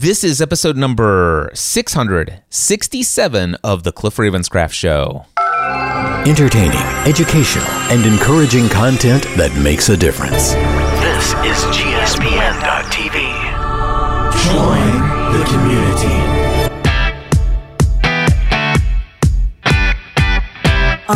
This 0.00 0.22
is 0.22 0.40
episode 0.40 0.76
number 0.76 1.50
667 1.54 3.56
of 3.64 3.82
the 3.82 3.90
Cliff 3.90 4.14
Ravenscraft 4.14 4.72
Show. 4.72 5.26
Entertaining, 6.24 6.78
educational, 7.04 7.66
and 7.90 8.06
encouraging 8.06 8.68
content 8.68 9.24
that 9.36 9.52
makes 9.60 9.88
a 9.88 9.96
difference. 9.96 10.52
This 11.02 11.34
is 11.42 11.58
GSPN.TV. 11.74 13.26
Join 14.46 14.86
the 15.34 15.42
community. 15.50 15.87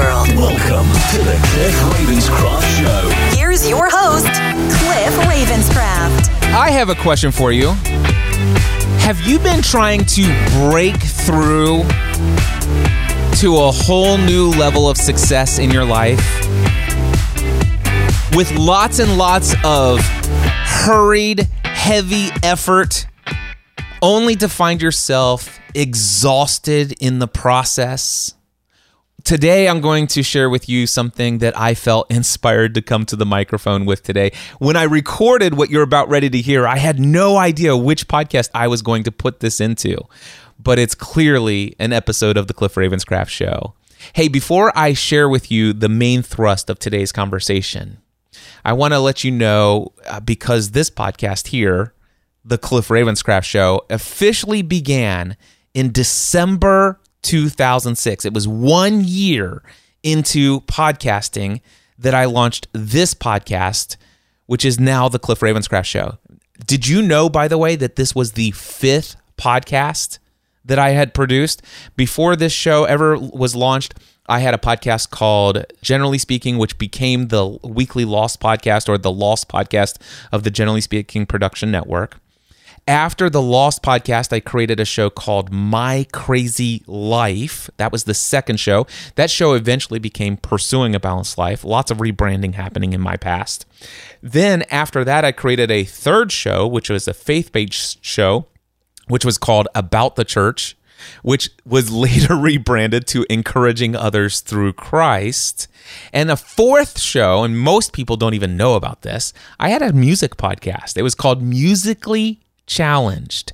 Welcome 0.00 0.88
to 1.10 1.18
the 1.18 1.38
Cliff 1.50 1.74
Ravenscraft 1.92 2.78
Show. 2.80 3.36
Here's 3.36 3.68
your 3.68 3.90
host, 3.92 4.24
Cliff 4.24 5.14
Ravenscraft. 5.28 6.42
I 6.54 6.70
have 6.70 6.88
a 6.88 6.94
question 6.94 7.30
for 7.30 7.52
you. 7.52 7.72
Have 9.02 9.20
you 9.20 9.38
been 9.38 9.60
trying 9.60 10.06
to 10.06 10.22
break 10.70 10.96
through 10.96 11.82
to 13.40 13.58
a 13.58 13.70
whole 13.70 14.16
new 14.16 14.48
level 14.52 14.88
of 14.88 14.96
success 14.96 15.58
in 15.58 15.70
your 15.70 15.84
life? 15.84 16.18
With 18.34 18.50
lots 18.52 19.00
and 19.00 19.18
lots 19.18 19.54
of 19.64 20.00
hurried, 20.64 21.40
heavy 21.62 22.30
effort, 22.42 23.06
only 24.00 24.34
to 24.36 24.48
find 24.48 24.80
yourself 24.80 25.60
exhausted 25.74 26.94
in 27.00 27.18
the 27.18 27.28
process? 27.28 28.34
Today, 29.24 29.68
I'm 29.68 29.80
going 29.80 30.06
to 30.08 30.22
share 30.22 30.48
with 30.48 30.68
you 30.68 30.86
something 30.86 31.38
that 31.38 31.58
I 31.58 31.74
felt 31.74 32.10
inspired 32.10 32.74
to 32.74 32.82
come 32.82 33.04
to 33.06 33.16
the 33.16 33.26
microphone 33.26 33.84
with 33.84 34.02
today. 34.02 34.32
When 34.58 34.76
I 34.76 34.84
recorded 34.84 35.54
what 35.54 35.68
you're 35.68 35.82
about 35.82 36.08
ready 36.08 36.30
to 36.30 36.38
hear, 36.38 36.66
I 36.66 36.76
had 36.76 37.00
no 37.00 37.36
idea 37.36 37.76
which 37.76 38.06
podcast 38.06 38.50
I 38.54 38.68
was 38.68 38.82
going 38.82 39.02
to 39.04 39.12
put 39.12 39.40
this 39.40 39.60
into, 39.60 39.98
but 40.58 40.78
it's 40.78 40.94
clearly 40.94 41.74
an 41.78 41.92
episode 41.92 42.36
of 42.36 42.46
the 42.46 42.54
Cliff 42.54 42.74
Ravenscraft 42.76 43.28
Show. 43.28 43.74
Hey, 44.12 44.28
before 44.28 44.72
I 44.78 44.92
share 44.92 45.28
with 45.28 45.50
you 45.50 45.72
the 45.72 45.88
main 45.88 46.22
thrust 46.22 46.70
of 46.70 46.78
today's 46.78 47.10
conversation, 47.10 47.98
I 48.64 48.74
want 48.74 48.94
to 48.94 49.00
let 49.00 49.24
you 49.24 49.32
know 49.32 49.92
uh, 50.06 50.20
because 50.20 50.70
this 50.70 50.88
podcast 50.88 51.48
here, 51.48 51.94
the 52.44 52.58
Cliff 52.58 52.88
Ravenscraft 52.88 53.44
Show, 53.44 53.84
officially 53.90 54.62
began 54.62 55.36
in 55.74 55.90
December 55.90 56.99
2006. 57.22 58.24
It 58.24 58.34
was 58.34 58.48
one 58.48 59.02
year 59.04 59.62
into 60.02 60.60
podcasting 60.62 61.60
that 61.98 62.14
I 62.14 62.24
launched 62.24 62.68
this 62.72 63.14
podcast, 63.14 63.96
which 64.46 64.64
is 64.64 64.80
now 64.80 65.08
the 65.08 65.18
Cliff 65.18 65.40
Ravenscraft 65.40 65.84
Show. 65.84 66.18
Did 66.66 66.86
you 66.86 67.02
know, 67.02 67.28
by 67.28 67.48
the 67.48 67.58
way, 67.58 67.76
that 67.76 67.96
this 67.96 68.14
was 68.14 68.32
the 68.32 68.50
fifth 68.52 69.16
podcast 69.38 70.18
that 70.64 70.78
I 70.78 70.90
had 70.90 71.14
produced? 71.14 71.62
Before 71.96 72.36
this 72.36 72.52
show 72.52 72.84
ever 72.84 73.18
was 73.18 73.54
launched, 73.54 73.94
I 74.28 74.38
had 74.40 74.54
a 74.54 74.58
podcast 74.58 75.10
called 75.10 75.64
Generally 75.82 76.18
Speaking, 76.18 76.56
which 76.56 76.78
became 76.78 77.28
the 77.28 77.58
weekly 77.64 78.04
Lost 78.04 78.40
podcast 78.40 78.88
or 78.88 78.96
the 78.96 79.10
Lost 79.10 79.48
podcast 79.48 79.98
of 80.30 80.44
the 80.44 80.50
Generally 80.50 80.82
Speaking 80.82 81.26
Production 81.26 81.70
Network. 81.70 82.18
After 82.88 83.30
the 83.30 83.42
Lost 83.42 83.82
podcast, 83.82 84.32
I 84.32 84.40
created 84.40 84.80
a 84.80 84.84
show 84.84 85.10
called 85.10 85.52
My 85.52 86.06
Crazy 86.12 86.82
Life. 86.86 87.70
That 87.76 87.92
was 87.92 88.04
the 88.04 88.14
second 88.14 88.58
show. 88.58 88.86
That 89.14 89.30
show 89.30 89.52
eventually 89.52 89.98
became 90.00 90.36
Pursuing 90.36 90.94
a 90.94 91.00
Balanced 91.00 91.38
Life. 91.38 91.62
Lots 91.62 91.90
of 91.90 91.98
rebranding 91.98 92.54
happening 92.54 92.92
in 92.92 93.00
my 93.00 93.16
past. 93.16 93.64
Then, 94.22 94.64
after 94.70 95.04
that, 95.04 95.24
I 95.24 95.30
created 95.32 95.70
a 95.70 95.84
third 95.84 96.32
show, 96.32 96.66
which 96.66 96.90
was 96.90 97.06
a 97.06 97.14
faith 97.14 97.52
based 97.52 98.04
show, 98.04 98.46
which 99.06 99.24
was 99.24 99.38
called 99.38 99.68
About 99.74 100.16
the 100.16 100.24
Church, 100.24 100.76
which 101.22 101.50
was 101.64 101.92
later 101.92 102.34
rebranded 102.34 103.06
to 103.08 103.24
Encouraging 103.30 103.94
Others 103.94 104.40
Through 104.40 104.72
Christ. 104.72 105.68
And 106.12 106.30
a 106.30 106.36
fourth 106.36 106.98
show, 106.98 107.44
and 107.44 107.58
most 107.58 107.92
people 107.92 108.16
don't 108.16 108.34
even 108.34 108.56
know 108.56 108.74
about 108.74 109.02
this, 109.02 109.32
I 109.60 109.68
had 109.68 109.82
a 109.82 109.92
music 109.92 110.36
podcast. 110.36 110.96
It 110.96 111.02
was 111.02 111.14
called 111.14 111.40
Musically 111.40 112.40
challenged. 112.70 113.52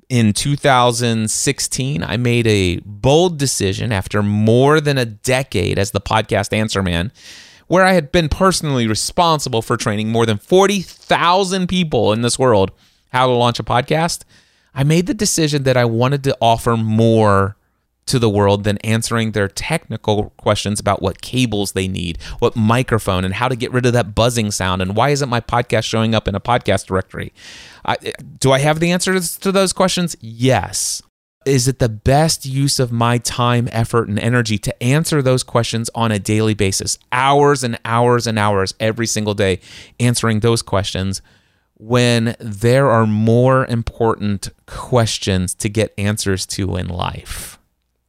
in 0.09 0.31
2016, 0.33 2.03
I 2.03 2.17
made 2.17 2.47
a 2.47 2.79
bold 2.85 3.37
decision 3.37 3.91
after 3.91 4.23
more 4.23 4.79
than 4.79 4.97
a 4.97 5.05
decade 5.05 5.77
as 5.77 5.91
the 5.91 5.99
podcast 5.99 6.53
answer 6.53 6.81
man, 6.81 7.11
where 7.67 7.83
I 7.83 7.93
had 7.93 8.11
been 8.11 8.29
personally 8.29 8.87
responsible 8.87 9.61
for 9.61 9.75
training 9.75 10.09
more 10.09 10.25
than 10.25 10.37
40,000 10.37 11.67
people 11.67 12.13
in 12.13 12.21
this 12.21 12.39
world 12.39 12.71
how 13.11 13.27
to 13.27 13.33
launch 13.33 13.59
a 13.59 13.63
podcast. 13.63 14.23
I 14.73 14.83
made 14.83 15.07
the 15.07 15.13
decision 15.13 15.63
that 15.63 15.75
I 15.75 15.85
wanted 15.85 16.23
to 16.25 16.37
offer 16.39 16.77
more 16.77 17.56
to 18.07 18.19
the 18.19 18.29
world 18.29 18.63
than 18.63 18.77
answering 18.79 19.31
their 19.31 19.47
technical 19.47 20.31
questions 20.37 20.79
about 20.79 21.01
what 21.01 21.21
cables 21.21 21.73
they 21.73 21.87
need, 21.87 22.21
what 22.39 22.55
microphone, 22.55 23.23
and 23.23 23.33
how 23.33 23.47
to 23.47 23.55
get 23.55 23.71
rid 23.71 23.85
of 23.85 23.93
that 23.93 24.15
buzzing 24.15 24.51
sound, 24.51 24.81
and 24.81 24.95
why 24.95 25.09
isn't 25.09 25.29
my 25.29 25.41
podcast 25.41 25.83
showing 25.83 26.15
up 26.15 26.27
in 26.27 26.35
a 26.35 26.39
podcast 26.39 26.87
directory? 26.87 27.33
I, 27.85 27.97
do 28.39 28.51
I 28.51 28.59
have 28.59 28.79
the 28.79 28.91
answers 28.91 29.37
to 29.37 29.51
those 29.51 29.73
questions? 29.73 30.15
Yes. 30.19 31.01
Is 31.45 31.69
it 31.69 31.79
the 31.79 31.87
best 31.87 32.45
use 32.45 32.77
of 32.77 32.91
my 32.91 33.19
time, 33.19 33.69
effort, 33.71 34.09
and 34.09 34.19
energy 34.19 34.57
to 34.57 34.83
answer 34.83 35.21
those 35.21 35.43
questions 35.43 35.89
on 35.95 36.11
a 36.11 36.19
daily 36.19 36.53
basis? 36.53 36.97
Hours 37.13 37.63
and 37.63 37.79
hours 37.85 38.27
and 38.27 38.37
hours 38.37 38.73
every 38.81 39.07
single 39.07 39.33
day 39.33 39.61
answering 39.97 40.41
those 40.41 40.61
questions 40.61 41.21
when 41.75 42.35
there 42.39 42.89
are 42.89 43.05
more 43.05 43.65
important 43.67 44.49
questions 44.65 45.53
to 45.55 45.69
get 45.69 45.93
answers 45.97 46.45
to 46.47 46.75
in 46.75 46.87
life? 46.87 47.56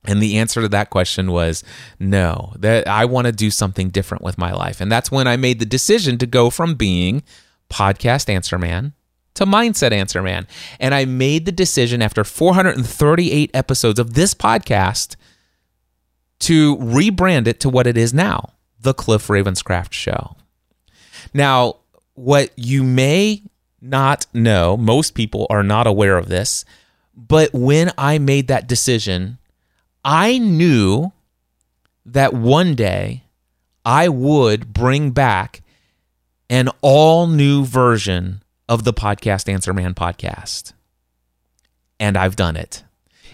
And 0.05 0.23
the 0.23 0.39
answer 0.39 0.63
to 0.63 0.69
that 0.69 0.91
question 0.91 1.33
was 1.33 1.65
no, 1.99 2.55
that 2.59 2.87
I 2.87 3.05
want 3.05 3.27
to 3.27 3.33
do 3.33 3.51
something 3.51 3.91
different 3.91 4.23
with 4.23 4.39
my 4.39 4.53
life. 4.53 4.81
And 4.81 4.91
that's 4.91 5.11
when 5.11 5.27
I 5.27 5.37
made 5.37 5.59
the 5.59 5.67
decision 5.67 6.19
to 6.19 6.27
go 6.27 6.51
from 6.51 6.77
being 6.77 7.23
podcast 7.69 8.29
answer 8.31 8.59
man 8.59 8.95
to 9.39 9.47
mindset 9.47 9.93
answer 9.93 10.21
man. 10.21 10.47
And 10.81 10.95
I 10.95 11.05
made 11.05 11.47
the 11.47 11.53
decision 11.53 12.03
after 12.03 12.25
438 12.25 13.51
episodes 13.55 14.01
of 14.01 14.15
this 14.15 14.35
podcast 14.35 15.15
to 16.41 16.77
rebrand 16.77 17.47
it 17.47 17.61
to 17.61 17.69
what 17.69 17.87
it 17.87 17.97
is 17.97 18.13
now, 18.13 18.55
the 18.81 18.95
Cliff 18.95 19.29
Ravenscraft 19.29 19.93
show. 19.93 20.37
Now, 21.33 21.77
what 22.15 22.51
you 22.57 22.83
may 22.83 23.43
not 23.81 24.27
know, 24.35 24.77
most 24.77 25.15
people 25.15 25.47
are 25.51 25.63
not 25.63 25.87
aware 25.87 26.19
of 26.19 26.29
this, 26.29 26.65
but 27.15 27.53
when 27.53 27.93
I 27.97 28.19
made 28.19 28.49
that 28.49 28.67
decision, 28.67 29.38
I 30.11 30.39
knew 30.39 31.13
that 32.07 32.33
one 32.33 32.75
day 32.75 33.25
I 33.85 34.09
would 34.09 34.73
bring 34.73 35.11
back 35.11 35.61
an 36.49 36.71
all 36.81 37.27
new 37.27 37.67
version 37.67 38.43
of 38.71 38.85
the 38.85 38.95
Podcast 38.95 39.53
Answer 39.53 39.75
Man 39.75 39.93
podcast. 39.93 40.73
And 42.01 42.17
I've 42.17 42.37
done 42.37 42.57
it. 42.57 42.85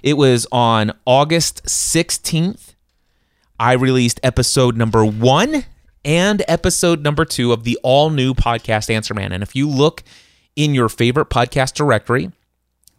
It 0.02 0.14
was 0.14 0.48
on 0.50 0.90
August 1.06 1.62
16th. 1.66 2.74
I 3.60 3.74
released 3.74 4.18
episode 4.24 4.76
number 4.76 5.04
one 5.04 5.66
and 6.04 6.42
episode 6.48 7.04
number 7.04 7.24
two 7.24 7.52
of 7.52 7.62
the 7.62 7.78
all 7.84 8.10
new 8.10 8.34
Podcast 8.34 8.90
Answer 8.90 9.14
Man. 9.14 9.30
And 9.30 9.44
if 9.44 9.54
you 9.54 9.68
look 9.68 10.02
in 10.56 10.74
your 10.74 10.88
favorite 10.88 11.30
podcast 11.30 11.74
directory, 11.74 12.32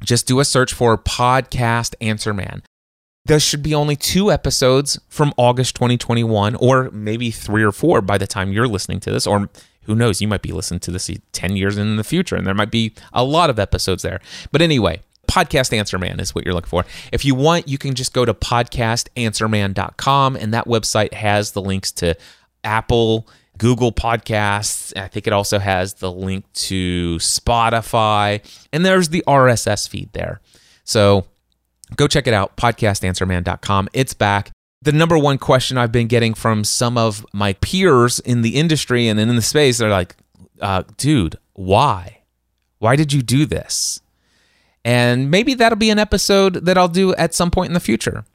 Just 0.01 0.27
do 0.27 0.39
a 0.39 0.45
search 0.45 0.73
for 0.73 0.97
Podcast 0.97 1.95
Answer 1.99 2.33
Man. 2.33 2.63
There 3.25 3.39
should 3.39 3.63
be 3.63 3.73
only 3.73 3.95
two 3.95 4.31
episodes 4.31 4.99
from 5.09 5.33
August 5.35 5.73
2021, 5.75 6.55
or 6.55 6.91
maybe 6.91 7.31
three 7.31 7.63
or 7.63 7.71
four 7.71 8.01
by 8.01 8.19
the 8.19 8.27
time 8.27 8.51
you're 8.51 8.67
listening 8.67 8.99
to 9.01 9.11
this, 9.11 9.25
or 9.25 9.49
who 9.83 9.95
knows, 9.95 10.21
you 10.21 10.27
might 10.27 10.43
be 10.43 10.51
listening 10.51 10.79
to 10.81 10.91
this 10.91 11.09
10 11.31 11.55
years 11.55 11.77
in 11.77 11.95
the 11.95 12.03
future, 12.03 12.35
and 12.35 12.45
there 12.45 12.53
might 12.53 12.71
be 12.71 12.93
a 13.13 13.23
lot 13.23 13.49
of 13.49 13.57
episodes 13.57 14.03
there. 14.03 14.19
But 14.51 14.61
anyway, 14.61 15.01
Podcast 15.27 15.75
Answer 15.75 15.97
Man 15.97 16.19
is 16.19 16.35
what 16.35 16.45
you're 16.45 16.53
looking 16.53 16.69
for. 16.69 16.85
If 17.11 17.25
you 17.25 17.33
want, 17.33 17.67
you 17.67 17.79
can 17.79 17.95
just 17.95 18.13
go 18.13 18.25
to 18.25 18.33
podcastanswerman.com, 18.33 20.35
and 20.35 20.53
that 20.53 20.65
website 20.65 21.13
has 21.13 21.51
the 21.51 21.61
links 21.61 21.91
to 21.93 22.15
Apple, 22.63 23.27
Google 23.57 23.91
Podcasts. 23.91 24.95
I 24.95 25.07
think 25.07 25.25
it 25.27 25.33
also 25.33 25.59
has 25.59 25.95
the 25.95 26.11
link 26.11 26.45
to 26.53 27.17
Spotify, 27.17 28.41
and 28.71 28.85
there's 28.85 29.09
the 29.09 29.23
RSS 29.27 29.89
feed 29.89 30.13
there. 30.13 30.41
So 30.83 31.25
go 31.95 32.07
check 32.07 32.27
it 32.27 32.33
out, 32.33 32.57
podcastanswerman.com. 32.57 33.89
It's 33.93 34.13
back. 34.13 34.51
The 34.81 34.91
number 34.91 35.17
one 35.17 35.37
question 35.37 35.77
I've 35.77 35.91
been 35.91 36.07
getting 36.07 36.33
from 36.33 36.63
some 36.63 36.97
of 36.97 37.25
my 37.33 37.53
peers 37.53 38.19
in 38.19 38.41
the 38.41 38.55
industry 38.55 39.07
and 39.07 39.19
in 39.19 39.35
the 39.35 39.41
space, 39.41 39.77
they're 39.77 39.89
like, 39.89 40.15
uh, 40.61 40.83
dude, 40.97 41.37
why? 41.53 42.21
Why 42.79 42.95
did 42.95 43.11
you 43.11 43.21
do 43.21 43.45
this? 43.45 43.99
And 44.83 45.31
maybe 45.31 45.55
that'll 45.55 45.77
be 45.77 45.89
an 45.89 45.97
episode 45.97 46.65
that 46.65 46.77
I'll 46.77 46.87
do 46.87 47.15
at 47.15 47.33
some 47.33 47.49
point 47.49 47.69
in 47.69 47.73
the 47.73 47.79
future. 47.79 48.25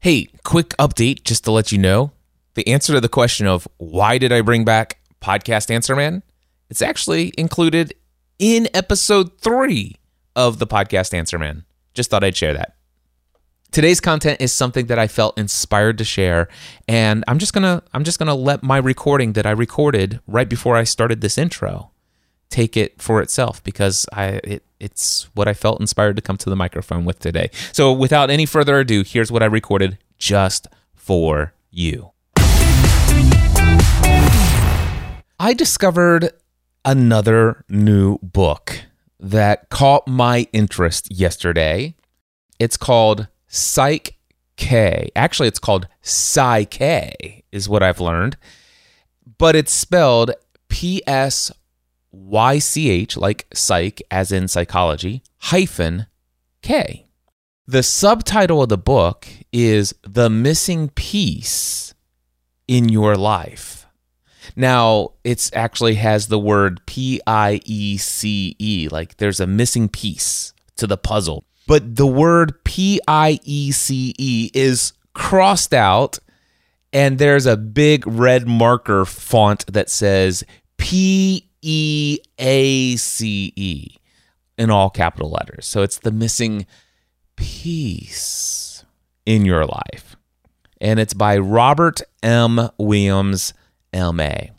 Hey, 0.00 0.26
quick 0.42 0.70
update 0.70 1.22
just 1.22 1.44
to 1.44 1.52
let 1.52 1.70
you 1.70 1.78
know 1.78 2.10
the 2.54 2.66
answer 2.66 2.92
to 2.92 3.00
the 3.00 3.08
question 3.08 3.46
of 3.46 3.68
why 3.76 4.18
did 4.18 4.32
I 4.32 4.40
bring 4.40 4.64
back 4.64 4.98
Podcast 5.20 5.70
Answer 5.70 5.94
Man? 5.94 6.24
It's 6.68 6.82
actually 6.82 7.32
included 7.38 7.94
in 8.38 8.68
episode 8.74 9.38
three 9.38 9.96
of 10.34 10.58
the 10.58 10.66
Podcast 10.66 11.14
Answer 11.14 11.38
Man. 11.38 11.64
Just 11.94 12.10
thought 12.10 12.24
I'd 12.24 12.36
share 12.36 12.54
that. 12.54 12.74
Today's 13.72 14.00
content 14.00 14.42
is 14.42 14.52
something 14.52 14.84
that 14.88 14.98
I 14.98 15.08
felt 15.08 15.38
inspired 15.38 15.96
to 15.96 16.04
share, 16.04 16.48
and 16.86 17.24
I'm 17.26 17.38
just 17.38 17.54
gonna 17.54 17.82
I'm 17.94 18.04
just 18.04 18.18
gonna 18.18 18.34
let 18.34 18.62
my 18.62 18.76
recording 18.76 19.32
that 19.32 19.46
I 19.46 19.50
recorded 19.52 20.20
right 20.26 20.46
before 20.46 20.76
I 20.76 20.84
started 20.84 21.22
this 21.22 21.38
intro 21.38 21.90
take 22.50 22.76
it 22.76 23.00
for 23.00 23.22
itself 23.22 23.64
because 23.64 24.04
I 24.12 24.40
it, 24.44 24.62
it's 24.78 25.26
what 25.34 25.48
I 25.48 25.54
felt 25.54 25.80
inspired 25.80 26.16
to 26.16 26.22
come 26.22 26.36
to 26.36 26.50
the 26.50 26.54
microphone 26.54 27.06
with 27.06 27.18
today. 27.18 27.48
So 27.72 27.94
without 27.94 28.28
any 28.28 28.44
further 28.44 28.78
ado, 28.78 29.04
here's 29.04 29.32
what 29.32 29.42
I 29.42 29.46
recorded 29.46 29.96
just 30.18 30.68
for 30.94 31.54
you. 31.70 32.12
I 35.40 35.54
discovered 35.56 36.28
another 36.84 37.64
new 37.70 38.18
book 38.18 38.82
that 39.18 39.70
caught 39.70 40.06
my 40.06 40.46
interest 40.52 41.10
yesterday. 41.10 41.94
It's 42.58 42.76
called 42.76 43.28
Psych 43.54 44.16
K. 44.56 45.10
Actually, 45.14 45.48
it's 45.48 45.58
called 45.58 45.86
Psy 46.00 46.64
K, 46.64 47.44
is 47.52 47.68
what 47.68 47.82
I've 47.82 48.00
learned. 48.00 48.38
But 49.36 49.54
it's 49.54 49.74
spelled 49.74 50.30
P 50.68 51.02
S 51.06 51.52
Y 52.10 52.58
C 52.58 52.88
H, 52.88 53.18
like 53.18 53.46
psych, 53.52 54.02
as 54.10 54.32
in 54.32 54.48
psychology, 54.48 55.22
hyphen 55.36 56.06
K. 56.62 57.08
The 57.66 57.82
subtitle 57.82 58.62
of 58.62 58.70
the 58.70 58.78
book 58.78 59.28
is 59.52 59.94
The 60.02 60.30
Missing 60.30 60.88
Piece 60.90 61.92
in 62.66 62.88
Your 62.88 63.18
Life. 63.18 63.86
Now, 64.56 65.10
it 65.24 65.50
actually 65.52 65.96
has 65.96 66.28
the 66.28 66.38
word 66.38 66.80
P 66.86 67.20
I 67.26 67.60
E 67.66 67.98
C 67.98 68.56
E, 68.58 68.88
like 68.90 69.18
there's 69.18 69.40
a 69.40 69.46
missing 69.46 69.90
piece 69.90 70.54
to 70.76 70.86
the 70.86 70.96
puzzle. 70.96 71.44
But 71.66 71.96
the 71.96 72.06
word 72.06 72.62
P 72.64 73.00
I 73.06 73.38
E 73.44 73.72
C 73.72 74.14
E 74.18 74.50
is 74.54 74.92
crossed 75.14 75.74
out, 75.74 76.18
and 76.92 77.18
there's 77.18 77.46
a 77.46 77.56
big 77.56 78.06
red 78.06 78.46
marker 78.46 79.04
font 79.04 79.66
that 79.72 79.90
says 79.90 80.44
P 80.76 81.48
E 81.62 82.18
A 82.38 82.96
C 82.96 83.52
E 83.56 83.96
in 84.58 84.70
all 84.70 84.90
capital 84.90 85.30
letters. 85.30 85.66
So 85.66 85.82
it's 85.82 85.98
the 85.98 86.12
missing 86.12 86.66
piece 87.36 88.84
in 89.26 89.44
your 89.44 89.66
life. 89.66 90.16
And 90.80 90.98
it's 90.98 91.14
by 91.14 91.38
Robert 91.38 92.02
M. 92.22 92.70
Williams, 92.78 93.54
M.A. 93.92 94.51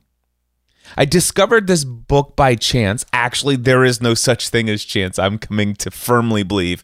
I 0.98 1.06
discovered 1.06 1.68
this 1.68 1.84
book 1.84 2.36
by 2.36 2.56
chance. 2.56 3.06
Actually, 3.14 3.56
there 3.56 3.84
is 3.84 4.02
no 4.02 4.14
such 4.14 4.50
thing 4.50 4.70
as 4.70 4.84
chance. 4.84 5.18
I'm 5.18 5.38
coming 5.38 5.76
to 5.76 5.92
firmly 5.92 6.44
believe. 6.44 6.84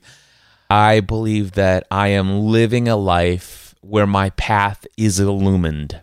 I 0.69 1.00
believe 1.00 1.53
that 1.53 1.85
I 1.89 2.09
am 2.09 2.47
living 2.47 2.88
a 2.88 2.95
life 2.95 3.75
where 3.81 4.07
my 4.07 4.29
path 4.31 4.85
is 4.97 5.19
illumined 5.19 6.00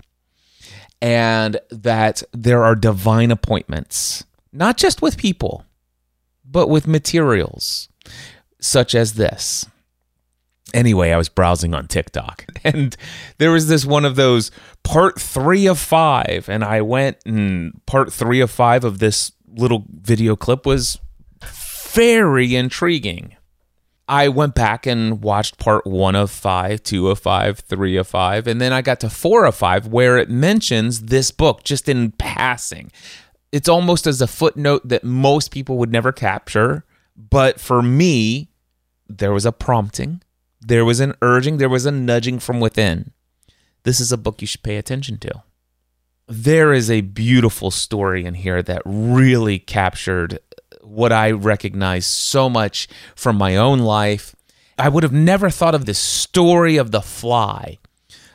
and 1.01 1.59
that 1.71 2.23
there 2.33 2.65
are 2.65 2.75
divine 2.75 3.31
appointments, 3.31 4.25
not 4.53 4.77
just 4.77 5.03
with 5.03 5.19
people, 5.19 5.65
but 6.45 6.69
with 6.69 6.87
materials 6.87 7.89
such 8.61 8.95
as 8.95 9.15
this. 9.15 9.67
Anyway, 10.75 11.11
I 11.11 11.17
was 11.17 11.29
browsing 11.29 11.75
on 11.75 11.87
TikTok 11.87 12.45
and 12.65 12.97
there 13.39 13.51
was 13.51 13.69
this 13.69 13.87
one 13.87 14.05
of 14.05 14.17
those 14.17 14.51
part 14.83 15.21
three 15.21 15.67
of 15.67 15.79
five. 15.79 16.49
And 16.49 16.65
I 16.65 16.81
went 16.83 17.19
and 17.25 17.81
part 17.87 18.13
three 18.13 18.41
of 18.41 18.51
five 18.51 18.85
of 18.85 18.99
this 18.99 19.33
little 19.49 19.85
video 19.89 20.37
clip 20.37 20.67
was 20.67 20.99
very 21.41 22.55
intriguing. 22.55 23.37
I 24.09 24.29
went 24.29 24.55
back 24.55 24.87
and 24.87 25.23
watched 25.23 25.59
part 25.59 25.87
one 25.87 26.15
of 26.15 26.31
five, 26.31 26.83
two 26.83 27.09
of 27.09 27.19
five, 27.19 27.59
three 27.61 27.97
of 27.97 28.07
five, 28.07 28.47
and 28.47 28.61
then 28.61 28.73
I 28.73 28.81
got 28.81 29.01
to 29.01 29.11
four 29.11 29.45
of 29.45 29.57
five 29.57 29.89
where 29.89 30.17
it 30.17 30.31
mentions 30.31 31.03
this 31.03 31.33
book 31.33 31.65
just 31.65 31.89
in 31.89 32.13
passing. 32.13 32.93
It's 33.51 33.69
almost 33.69 34.07
as 34.07 34.21
a 34.21 34.29
footnote 34.29 34.89
that 34.89 35.03
most 35.03 35.51
people 35.51 35.79
would 35.79 35.91
never 35.91 36.13
capture. 36.13 36.85
But 37.17 37.59
for 37.59 37.83
me, 37.83 38.51
there 39.09 39.33
was 39.33 39.47
a 39.47 39.53
prompting, 39.53 40.23
there 40.67 40.85
was 40.85 40.99
an 40.99 41.15
urging, 41.23 41.59
there 41.59 41.69
was 41.69 41.87
a 41.87 41.93
nudging 41.93 42.41
from 42.41 42.59
within. 42.59 43.13
This 43.85 44.01
is 44.01 44.11
a 44.11 44.17
book 44.17 44.41
you 44.41 44.49
should 44.49 44.65
pay 44.65 44.77
attention 44.77 45.17
to. 45.19 45.45
There 46.27 46.73
is 46.73 46.91
a 46.91 47.03
beautiful 47.03 47.71
story 47.71 48.25
in 48.25 48.35
here 48.35 48.65
that 48.65 48.83
really 48.85 49.61
captured 49.61 50.41
what 50.83 51.13
I 51.13 51.31
recognize 51.31 52.05
so 52.05 52.51
much 52.51 52.89
from 53.15 53.37
my 53.37 53.55
own 53.55 53.79
life. 53.79 54.35
I 54.77 54.89
would 54.89 55.05
have 55.05 55.13
never 55.13 55.51
thought 55.51 55.77
of 55.77 55.87
this 55.87 56.01
story 56.01 56.77
of 56.77 56.91
the 56.91 57.01
fly 57.01 57.79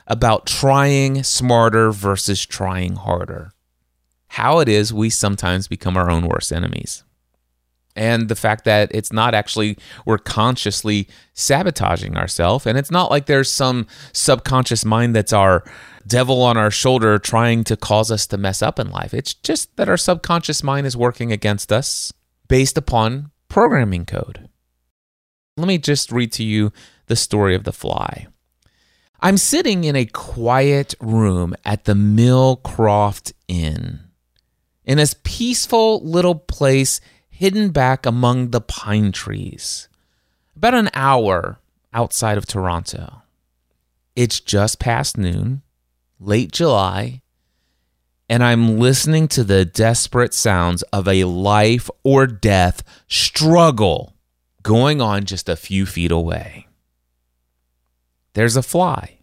about 0.07 0.45
trying 0.45 1.23
smarter 1.23 1.91
versus 1.91 2.45
trying 2.45 2.95
harder. 2.95 3.51
How 4.29 4.59
it 4.59 4.69
is 4.69 4.93
we 4.93 5.09
sometimes 5.09 5.67
become 5.67 5.97
our 5.97 6.09
own 6.09 6.27
worst 6.27 6.53
enemies. 6.53 7.03
And 7.95 8.29
the 8.29 8.35
fact 8.35 8.65
that 8.65 8.89
it's 8.93 9.11
not 9.11 9.33
actually 9.33 9.77
we're 10.05 10.17
consciously 10.17 11.07
sabotaging 11.33 12.17
ourselves. 12.17 12.65
And 12.65 12.77
it's 12.77 12.91
not 12.91 13.11
like 13.11 13.25
there's 13.25 13.51
some 13.51 13.87
subconscious 14.13 14.85
mind 14.85 15.15
that's 15.15 15.33
our 15.33 15.63
devil 16.07 16.41
on 16.41 16.57
our 16.57 16.71
shoulder 16.71 17.19
trying 17.19 17.63
to 17.65 17.77
cause 17.77 18.11
us 18.11 18.25
to 18.27 18.37
mess 18.37 18.61
up 18.61 18.79
in 18.79 18.89
life. 18.89 19.13
It's 19.13 19.33
just 19.33 19.75
that 19.77 19.89
our 19.89 19.97
subconscious 19.97 20.63
mind 20.63 20.87
is 20.87 20.97
working 20.97 21.31
against 21.31 21.71
us 21.71 22.13
based 22.47 22.77
upon 22.77 23.31
programming 23.49 24.05
code. 24.05 24.49
Let 25.57 25.67
me 25.67 25.77
just 25.77 26.11
read 26.11 26.31
to 26.33 26.43
you 26.43 26.71
the 27.07 27.15
story 27.15 27.55
of 27.55 27.65
the 27.65 27.73
fly. 27.73 28.27
I'm 29.19 29.37
sitting 29.37 29.83
in 29.83 29.95
a 29.95 30.05
quiet 30.05 30.95
room 30.99 31.55
at 31.63 31.85
the 31.85 31.93
Millcroft 31.93 33.33
Inn, 33.47 33.99
in 34.83 34.97
a 34.97 35.05
peaceful 35.23 36.03
little 36.03 36.33
place 36.33 36.99
hidden 37.41 37.71
back 37.71 38.05
among 38.05 38.51
the 38.51 38.61
pine 38.61 39.11
trees, 39.11 39.89
about 40.55 40.75
an 40.75 40.91
hour 40.93 41.57
outside 41.91 42.37
of 42.37 42.45
Toronto. 42.45 43.23
It's 44.15 44.39
just 44.39 44.77
past 44.77 45.17
noon, 45.17 45.63
late 46.19 46.51
July, 46.51 47.23
and 48.29 48.43
I'm 48.43 48.77
listening 48.77 49.27
to 49.29 49.43
the 49.43 49.65
desperate 49.65 50.35
sounds 50.35 50.83
of 50.93 51.07
a 51.07 51.23
life 51.23 51.89
or 52.03 52.27
death 52.27 52.83
struggle 53.07 54.13
going 54.61 55.01
on 55.01 55.23
just 55.23 55.49
a 55.49 55.55
few 55.55 55.87
feet 55.87 56.11
away. 56.11 56.67
There's 58.33 58.55
a 58.55 58.61
fly. 58.61 59.17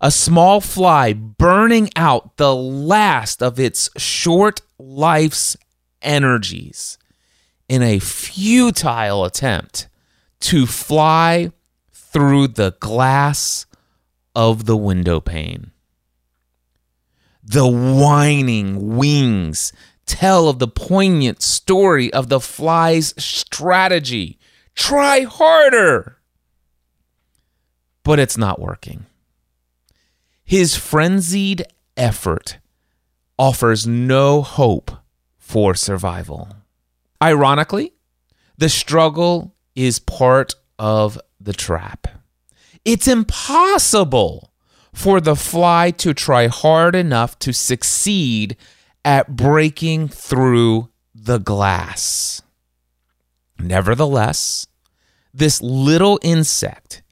A 0.00 0.12
small 0.12 0.60
fly 0.60 1.14
burning 1.14 1.90
out 1.96 2.36
the 2.36 2.54
last 2.54 3.42
of 3.42 3.58
its 3.58 3.90
short 3.96 4.60
life's 4.78 5.56
energies 6.02 6.98
in 7.68 7.82
a 7.82 7.98
futile 7.98 9.24
attempt 9.24 9.88
to 10.40 10.66
fly 10.66 11.52
through 11.92 12.48
the 12.48 12.76
glass 12.80 13.66
of 14.34 14.66
the 14.66 14.76
window 14.76 15.20
pane. 15.20 15.70
The 17.42 17.68
whining 17.68 18.96
wings 18.96 19.72
tell 20.06 20.48
of 20.48 20.58
the 20.58 20.68
poignant 20.68 21.42
story 21.42 22.12
of 22.12 22.28
the 22.28 22.40
fly's 22.40 23.14
strategy 23.22 24.38
Try 24.74 25.20
harder. 25.22 26.18
But 28.02 28.18
it's 28.18 28.38
not 28.38 28.60
working. 28.60 29.06
His 30.44 30.76
frenzied 30.76 31.64
effort 31.96 32.58
offers 33.38 33.86
no 33.86 34.42
hope 34.42 34.90
for 35.52 35.74
survival. 35.74 36.48
Ironically, 37.22 37.92
the 38.56 38.70
struggle 38.70 39.54
is 39.74 39.98
part 39.98 40.54
of 40.78 41.20
the 41.38 41.52
trap. 41.52 42.06
It's 42.86 43.06
impossible 43.06 44.50
for 44.94 45.20
the 45.20 45.36
fly 45.36 45.90
to 45.98 46.14
try 46.14 46.46
hard 46.46 46.96
enough 46.96 47.38
to 47.40 47.52
succeed 47.52 48.56
at 49.04 49.36
breaking 49.36 50.08
through 50.08 50.88
the 51.14 51.36
glass. 51.36 52.40
Nevertheless, 53.58 54.66
this 55.34 55.60
little 55.60 56.18
insect 56.22 57.02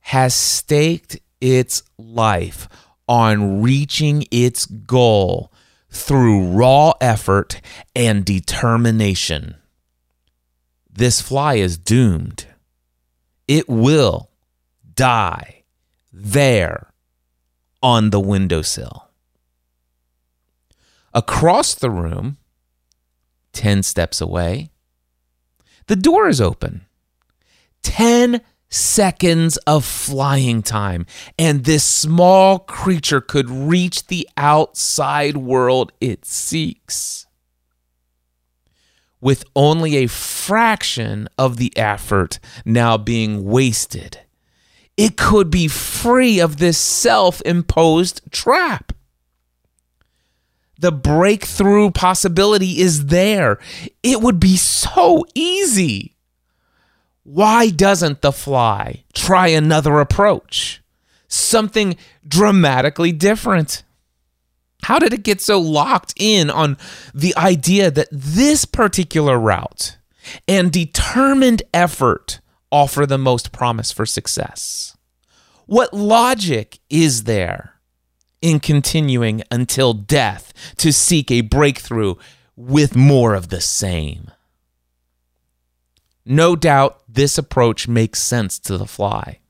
has 0.00 0.34
staked 0.34 1.18
its 1.38 1.82
life 1.98 2.66
on 3.06 3.60
reaching 3.60 4.24
its 4.30 4.64
goal 4.64 5.49
through 5.90 6.46
raw 6.48 6.92
effort 7.00 7.60
and 7.94 8.24
determination. 8.24 9.56
This 10.90 11.20
fly 11.20 11.54
is 11.54 11.78
doomed. 11.78 12.46
It 13.48 13.68
will 13.68 14.30
die 14.94 15.64
there 16.12 16.92
on 17.82 18.10
the 18.10 18.20
windowsill. 18.20 19.08
Across 21.12 21.76
the 21.76 21.90
room, 21.90 22.38
10 23.52 23.82
steps 23.82 24.20
away, 24.20 24.70
the 25.86 25.96
door 25.96 26.28
is 26.28 26.40
open. 26.40 26.86
10 27.82 28.40
seconds 28.70 29.56
of 29.58 29.84
flying 29.84 30.62
time, 30.62 31.04
and 31.38 31.64
this 31.64 31.84
small 31.84 32.60
creature 32.60 33.20
could 33.20 33.50
reach 33.50 34.06
the 34.06 34.28
outside 34.36 35.36
world 35.36 35.92
it 36.00 36.24
seeks. 36.24 37.26
With 39.20 39.44
only 39.54 39.96
a 39.96 40.06
fraction 40.06 41.28
of 41.36 41.58
the 41.58 41.76
effort 41.76 42.38
now 42.64 42.96
being 42.96 43.44
wasted, 43.44 44.20
it 44.96 45.16
could 45.16 45.50
be 45.50 45.68
free 45.68 46.40
of 46.40 46.56
this 46.56 46.78
self 46.78 47.42
imposed 47.44 48.22
trap. 48.30 48.92
The 50.78 50.92
breakthrough 50.92 51.90
possibility 51.90 52.80
is 52.80 53.06
there. 53.06 53.58
It 54.02 54.22
would 54.22 54.40
be 54.40 54.56
so 54.56 55.26
easy. 55.34 56.16
Why 57.32 57.70
doesn't 57.70 58.22
the 58.22 58.32
fly 58.32 59.04
try 59.14 59.46
another 59.48 60.00
approach? 60.00 60.82
Something 61.28 61.96
dramatically 62.26 63.12
different. 63.12 63.84
How 64.82 64.98
did 64.98 65.12
it 65.12 65.22
get 65.22 65.40
so 65.40 65.60
locked 65.60 66.12
in 66.16 66.50
on 66.50 66.76
the 67.14 67.32
idea 67.36 67.88
that 67.92 68.08
this 68.10 68.64
particular 68.64 69.38
route 69.38 69.96
and 70.48 70.72
determined 70.72 71.62
effort 71.72 72.40
offer 72.72 73.06
the 73.06 73.16
most 73.16 73.52
promise 73.52 73.92
for 73.92 74.06
success? 74.06 74.96
What 75.66 75.94
logic 75.94 76.80
is 76.90 77.24
there 77.24 77.74
in 78.42 78.58
continuing 78.58 79.44
until 79.52 79.94
death 79.94 80.52
to 80.78 80.92
seek 80.92 81.30
a 81.30 81.42
breakthrough 81.42 82.16
with 82.56 82.96
more 82.96 83.34
of 83.34 83.50
the 83.50 83.60
same? 83.60 84.32
No 86.26 86.54
doubt 86.54 86.99
this 87.14 87.38
approach 87.38 87.88
makes 87.88 88.20
sense 88.20 88.58
to 88.60 88.78
the 88.78 88.86
fly. 88.86 89.40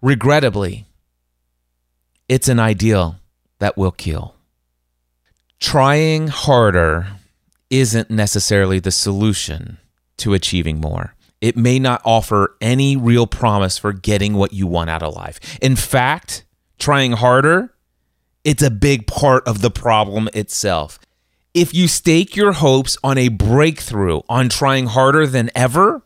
Regrettably, 0.00 0.86
it's 2.28 2.48
an 2.48 2.60
ideal 2.60 3.16
that 3.58 3.76
will 3.76 3.90
kill. 3.90 4.34
Trying 5.60 6.28
harder 6.28 7.06
isn't 7.70 8.10
necessarily 8.10 8.78
the 8.78 8.90
solution 8.90 9.78
to 10.18 10.34
achieving 10.34 10.80
more. 10.80 11.14
It 11.40 11.56
may 11.56 11.78
not 11.78 12.02
offer 12.04 12.56
any 12.60 12.96
real 12.96 13.26
promise 13.26 13.78
for 13.78 13.92
getting 13.92 14.34
what 14.34 14.52
you 14.52 14.66
want 14.66 14.90
out 14.90 15.02
of 15.02 15.14
life. 15.14 15.58
In 15.60 15.76
fact, 15.76 16.44
trying 16.78 17.12
harder, 17.12 17.74
it's 18.44 18.62
a 18.62 18.70
big 18.70 19.06
part 19.06 19.46
of 19.46 19.60
the 19.60 19.70
problem 19.70 20.28
itself. 20.34 20.98
If 21.58 21.74
you 21.74 21.88
stake 21.88 22.36
your 22.36 22.52
hopes 22.52 22.96
on 23.02 23.18
a 23.18 23.26
breakthrough, 23.26 24.20
on 24.28 24.48
trying 24.48 24.86
harder 24.86 25.26
than 25.26 25.50
ever, 25.56 26.02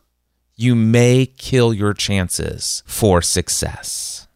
you 0.56 0.74
may 0.74 1.26
kill 1.26 1.74
your 1.74 1.92
chances 1.92 2.82
for 2.86 3.20
success. 3.20 4.28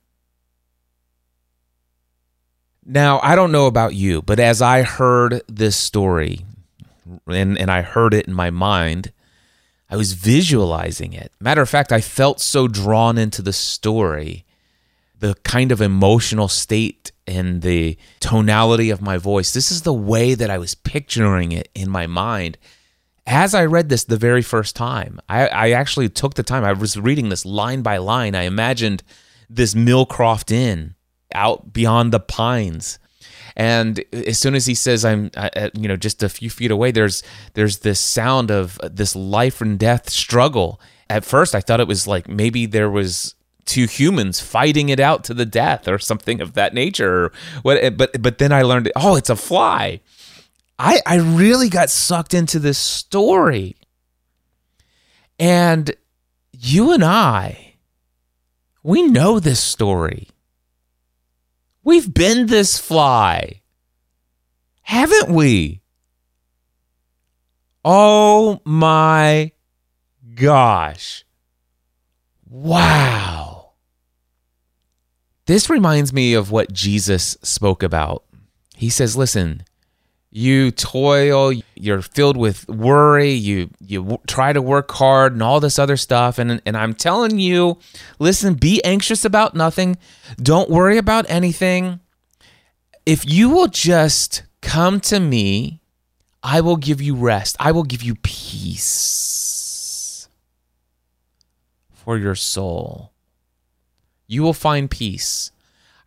Now, 2.84 3.18
I 3.22 3.34
don't 3.34 3.50
know 3.50 3.66
about 3.66 3.94
you, 3.94 4.20
but 4.20 4.38
as 4.38 4.60
I 4.60 4.82
heard 4.82 5.40
this 5.48 5.74
story 5.74 6.44
and, 7.26 7.56
and 7.56 7.70
I 7.70 7.80
heard 7.80 8.12
it 8.12 8.26
in 8.26 8.34
my 8.34 8.50
mind, 8.50 9.10
I 9.88 9.96
was 9.96 10.12
visualizing 10.12 11.14
it. 11.14 11.32
Matter 11.40 11.62
of 11.62 11.70
fact, 11.70 11.92
I 11.92 12.02
felt 12.02 12.40
so 12.42 12.68
drawn 12.68 13.16
into 13.16 13.40
the 13.40 13.54
story, 13.54 14.44
the 15.18 15.34
kind 15.44 15.72
of 15.72 15.80
emotional 15.80 16.48
state 16.48 17.12
and 17.26 17.62
the 17.62 17.96
tonality 18.20 18.90
of 18.90 19.02
my 19.02 19.16
voice. 19.16 19.52
This 19.52 19.70
is 19.70 19.82
the 19.82 19.94
way 19.94 20.34
that 20.34 20.50
I 20.50 20.58
was 20.58 20.74
picturing 20.74 21.52
it 21.52 21.68
in 21.74 21.90
my 21.90 22.06
mind. 22.06 22.58
As 23.26 23.54
I 23.54 23.64
read 23.64 23.88
this 23.88 24.04
the 24.04 24.16
very 24.16 24.42
first 24.42 24.76
time, 24.76 25.20
I, 25.28 25.48
I 25.48 25.70
actually 25.70 26.08
took 26.08 26.34
the 26.34 26.44
time. 26.44 26.64
I 26.64 26.72
was 26.72 26.98
reading 26.98 27.28
this 27.28 27.44
line 27.44 27.82
by 27.82 27.96
line. 27.96 28.34
I 28.34 28.42
imagined 28.42 29.02
this 29.50 29.74
Millcroft 29.74 30.52
Inn 30.52 30.94
out 31.34 31.72
beyond 31.72 32.12
the 32.12 32.20
pines. 32.20 32.98
And 33.56 34.04
as 34.12 34.38
soon 34.38 34.54
as 34.54 34.66
he 34.66 34.74
says, 34.74 35.04
"I'm," 35.04 35.30
you 35.74 35.88
know, 35.88 35.96
just 35.96 36.22
a 36.22 36.28
few 36.28 36.50
feet 36.50 36.70
away, 36.70 36.90
there's 36.90 37.22
there's 37.54 37.78
this 37.78 37.98
sound 37.98 38.50
of 38.50 38.78
this 38.84 39.16
life 39.16 39.60
and 39.60 39.78
death 39.78 40.10
struggle. 40.10 40.80
At 41.08 41.24
first, 41.24 41.54
I 41.54 41.60
thought 41.60 41.80
it 41.80 41.88
was 41.88 42.06
like 42.06 42.28
maybe 42.28 42.66
there 42.66 42.90
was 42.90 43.34
two 43.66 43.86
humans 43.86 44.40
fighting 44.40 44.88
it 44.88 45.00
out 45.00 45.24
to 45.24 45.34
the 45.34 45.44
death 45.44 45.86
or 45.88 45.98
something 45.98 46.40
of 46.40 46.54
that 46.54 46.72
nature. 46.72 47.32
What? 47.62 47.78
Eh, 47.82 47.90
but 47.90 48.22
but 48.22 48.38
then 48.38 48.52
I 48.52 48.62
learned, 48.62 48.90
oh, 48.96 49.16
it's 49.16 49.30
a 49.30 49.36
fly. 49.36 50.00
I 50.78 51.00
I 51.06 51.16
really 51.16 51.68
got 51.68 51.90
sucked 51.90 52.34
into 52.34 52.58
this 52.58 52.78
story, 52.78 53.76
and 55.38 55.94
you 56.52 56.92
and 56.92 57.04
I, 57.04 57.74
we 58.82 59.02
know 59.02 59.40
this 59.40 59.60
story. 59.60 60.28
We've 61.82 62.12
been 62.12 62.46
this 62.46 62.78
fly, 62.78 63.62
haven't 64.82 65.28
we? 65.28 65.82
Oh 67.84 68.60
my 68.64 69.52
gosh. 70.34 71.24
Wow. 72.48 73.45
This 75.46 75.70
reminds 75.70 76.12
me 76.12 76.34
of 76.34 76.50
what 76.50 76.72
Jesus 76.72 77.36
spoke 77.42 77.82
about. 77.82 78.24
He 78.74 78.90
says, 78.90 79.16
Listen, 79.16 79.62
you 80.36 80.70
toil, 80.70 81.52
you're 81.74 82.02
filled 82.02 82.36
with 82.36 82.68
worry, 82.68 83.30
you 83.30 83.70
you 83.80 84.20
try 84.26 84.52
to 84.52 84.60
work 84.60 84.90
hard 84.90 85.32
and 85.32 85.42
all 85.42 85.60
this 85.60 85.78
other 85.78 85.96
stuff 85.96 86.38
and 86.38 86.60
and 86.66 86.76
I'm 86.76 86.92
telling 86.92 87.38
you, 87.38 87.78
listen, 88.18 88.52
be 88.52 88.84
anxious 88.84 89.24
about 89.24 89.54
nothing, 89.54 89.96
don't 90.36 90.68
worry 90.68 90.98
about 90.98 91.24
anything. 91.30 92.00
If 93.06 93.24
you 93.24 93.48
will 93.48 93.68
just 93.68 94.42
come 94.60 95.00
to 95.00 95.20
me, 95.20 95.80
I 96.42 96.60
will 96.60 96.76
give 96.76 97.00
you 97.00 97.14
rest. 97.14 97.56
I 97.58 97.72
will 97.72 97.84
give 97.84 98.02
you 98.02 98.16
peace 98.16 98.68
for 101.94 102.18
your 102.18 102.34
soul. 102.34 103.12
You 104.26 104.42
will 104.42 104.52
find 104.52 104.90
peace. 104.90 105.50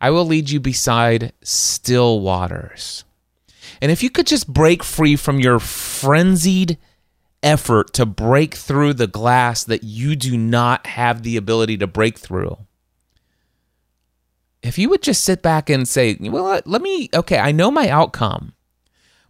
I 0.00 0.10
will 0.10 0.24
lead 0.24 0.50
you 0.50 0.60
beside 0.60 1.32
still 1.42 2.20
waters. 2.20 3.04
And 3.80 3.90
if 3.90 4.02
you 4.02 4.10
could 4.10 4.26
just 4.26 4.52
break 4.52 4.82
free 4.82 5.16
from 5.16 5.40
your 5.40 5.58
frenzied 5.58 6.78
effort 7.42 7.92
to 7.94 8.04
break 8.04 8.54
through 8.54 8.94
the 8.94 9.06
glass 9.06 9.64
that 9.64 9.82
you 9.82 10.16
do 10.16 10.36
not 10.36 10.86
have 10.86 11.22
the 11.22 11.36
ability 11.36 11.78
to 11.78 11.86
break 11.86 12.18
through, 12.18 12.58
if 14.62 14.78
you 14.78 14.90
would 14.90 15.02
just 15.02 15.24
sit 15.24 15.42
back 15.42 15.70
and 15.70 15.88
say, 15.88 16.16
well, 16.20 16.60
let 16.64 16.82
me, 16.82 17.08
okay, 17.14 17.38
I 17.38 17.52
know 17.52 17.70
my 17.70 17.88
outcome. 17.88 18.52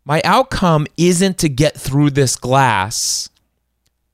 My 0.05 0.21
outcome 0.25 0.87
isn't 0.97 1.39
to 1.39 1.49
get 1.49 1.77
through 1.77 2.11
this 2.11 2.35
glass 2.35 3.29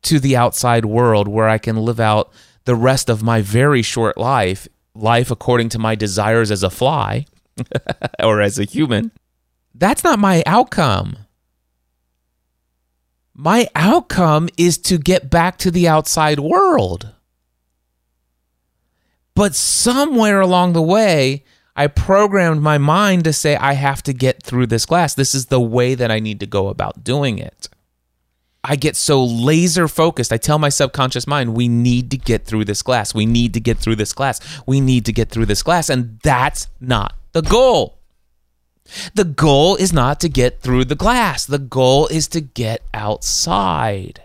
to 0.03 0.21
the 0.21 0.37
outside 0.37 0.85
world 0.85 1.29
where 1.29 1.49
I 1.49 1.59
can 1.59 1.77
live 1.77 2.01
out 2.01 2.31
the 2.67 2.77
rest 2.77 3.09
of 3.09 3.23
my 3.23 3.41
very 3.41 3.81
short 3.83 4.19
life, 4.19 4.69
life 4.95 5.31
according 5.31 5.71
to 5.71 5.79
my 5.79 5.95
desires 5.95 6.51
as 6.51 6.63
a 6.63 6.71
fly 6.71 7.25
or 8.23 8.41
as 8.41 8.59
a 8.59 8.65
human. 8.65 9.11
That's 9.75 10.05
not 10.05 10.19
my 10.19 10.43
outcome. 10.47 11.17
my 13.35 13.69
outcome 13.75 14.49
is 14.57 14.79
to 14.79 14.97
get 14.99 15.29
back 15.31 15.59
to 15.59 15.71
the 15.71 15.87
outside 15.87 16.41
world. 16.41 17.13
But 19.35 19.55
somewhere 19.55 20.41
along 20.41 20.73
the 20.73 20.81
way, 20.81 21.45
I 21.77 21.89
programmed 21.89 22.63
my 22.63 22.79
mind 22.79 23.25
to 23.25 23.35
say, 23.35 23.55
I 23.55 23.75
have 23.75 24.03
to 24.05 24.15
get 24.15 24.43
through 24.43 24.69
this 24.69 24.87
glass. 24.87 25.13
This 25.13 25.35
is 25.35 25.47
the 25.47 25.61
way 25.61 25.95
that 25.95 26.11
I 26.11 26.21
need 26.21 26.41
to 26.41 26.47
go 26.47 26.69
about 26.69 27.05
doing 27.05 27.39
it. 27.39 27.69
I 28.69 28.75
get 28.75 28.97
so 28.97 29.23
laser 29.23 29.87
focused. 29.87 30.33
I 30.33 30.39
tell 30.39 30.59
my 30.59 30.71
subconscious 30.71 31.25
mind, 31.29 31.55
we 31.55 31.69
need 31.69 32.11
to 32.11 32.19
get 32.19 32.45
through 32.45 32.65
this 32.65 32.83
glass. 32.83 33.15
We 33.15 33.25
need 33.25 33.55
to 33.55 33.61
get 33.61 33.79
through 33.79 33.95
this 33.95 34.13
glass. 34.13 34.41
We 34.67 34.81
need 34.81 35.05
to 35.07 35.13
get 35.13 35.31
through 35.31 35.47
this 35.47 35.63
glass. 35.63 35.89
And 35.89 36.19
that's 36.25 36.67
not 36.81 37.15
the 37.31 37.43
goal. 37.43 38.01
The 39.15 39.25
goal 39.25 39.77
is 39.77 39.93
not 39.93 40.19
to 40.21 40.29
get 40.29 40.63
through 40.63 40.87
the 40.87 40.95
glass, 40.97 41.47
the 41.47 41.59
goal 41.59 42.07
is 42.09 42.29
to 42.29 42.41
get 42.41 42.83
outside. 42.95 44.23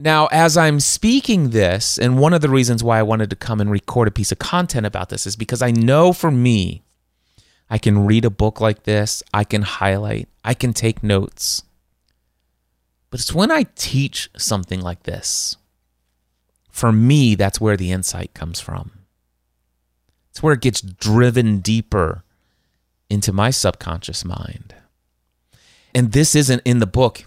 Now, 0.00 0.26
as 0.26 0.56
I'm 0.56 0.80
speaking 0.80 1.50
this, 1.50 1.98
and 1.98 2.18
one 2.18 2.34
of 2.34 2.40
the 2.40 2.50
reasons 2.50 2.82
why 2.82 2.98
I 2.98 3.02
wanted 3.02 3.30
to 3.30 3.36
come 3.36 3.60
and 3.60 3.70
record 3.70 4.08
a 4.08 4.10
piece 4.10 4.32
of 4.32 4.38
content 4.38 4.86
about 4.86 5.08
this 5.08 5.26
is 5.26 5.36
because 5.36 5.62
I 5.62 5.70
know 5.70 6.12
for 6.12 6.30
me, 6.30 6.82
I 7.70 7.78
can 7.78 8.04
read 8.06 8.24
a 8.24 8.30
book 8.30 8.60
like 8.60 8.82
this, 8.82 9.22
I 9.32 9.44
can 9.44 9.62
highlight, 9.62 10.28
I 10.44 10.54
can 10.54 10.72
take 10.72 11.02
notes. 11.02 11.62
But 13.14 13.20
it's 13.20 13.32
when 13.32 13.52
I 13.52 13.66
teach 13.76 14.28
something 14.36 14.80
like 14.80 15.04
this, 15.04 15.56
for 16.68 16.90
me, 16.90 17.36
that's 17.36 17.60
where 17.60 17.76
the 17.76 17.92
insight 17.92 18.34
comes 18.34 18.58
from. 18.58 18.90
It's 20.30 20.42
where 20.42 20.54
it 20.54 20.60
gets 20.60 20.80
driven 20.80 21.60
deeper 21.60 22.24
into 23.08 23.32
my 23.32 23.50
subconscious 23.50 24.24
mind. 24.24 24.74
And 25.94 26.10
this 26.10 26.34
isn't 26.34 26.62
in 26.64 26.80
the 26.80 26.88
book 26.88 27.22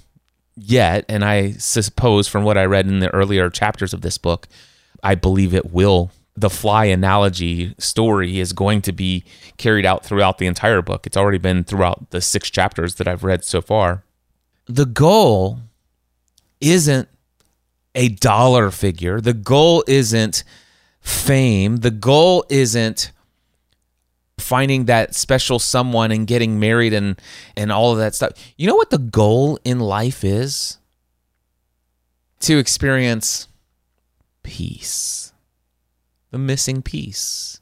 yet. 0.57 1.05
And 1.07 1.23
I 1.23 1.53
suppose 1.53 2.27
from 2.27 2.43
what 2.43 2.57
I 2.57 2.65
read 2.65 2.87
in 2.87 2.99
the 2.99 3.13
earlier 3.13 3.49
chapters 3.49 3.93
of 3.93 4.01
this 4.01 4.17
book, 4.17 4.49
I 5.03 5.15
believe 5.15 5.53
it 5.53 5.71
will. 5.71 6.11
The 6.35 6.49
fly 6.49 6.83
analogy 6.83 7.75
story 7.77 8.41
is 8.41 8.51
going 8.51 8.81
to 8.81 8.91
be 8.91 9.23
carried 9.55 9.85
out 9.85 10.03
throughout 10.03 10.37
the 10.37 10.47
entire 10.47 10.81
book. 10.81 11.07
It's 11.07 11.15
already 11.15 11.37
been 11.37 11.63
throughout 11.63 12.09
the 12.09 12.19
six 12.19 12.49
chapters 12.49 12.95
that 12.95 13.07
I've 13.07 13.23
read 13.23 13.45
so 13.45 13.61
far. 13.61 14.03
The 14.65 14.85
goal 14.85 15.61
isn't 16.61 17.07
a 17.95 18.09
dollar 18.09 18.71
figure, 18.71 19.19
the 19.19 19.33
goal 19.33 19.83
isn't 19.87 20.43
fame, 21.01 21.77
the 21.77 21.91
goal 21.91 22.45
isn't 22.49 23.11
finding 24.37 24.85
that 24.85 25.15
special 25.15 25.59
someone 25.59 26.11
and 26.11 26.27
getting 26.27 26.59
married 26.59 26.93
and 26.93 27.19
and 27.55 27.71
all 27.71 27.91
of 27.91 27.97
that 27.97 28.15
stuff. 28.15 28.33
You 28.55 28.67
know 28.67 28.75
what 28.75 28.89
the 28.89 28.97
goal 28.97 29.59
in 29.63 29.79
life 29.79 30.23
is? 30.23 30.77
To 32.41 32.57
experience 32.57 33.47
peace. 34.43 35.33
The 36.31 36.37
missing 36.37 36.81
piece. 36.81 37.59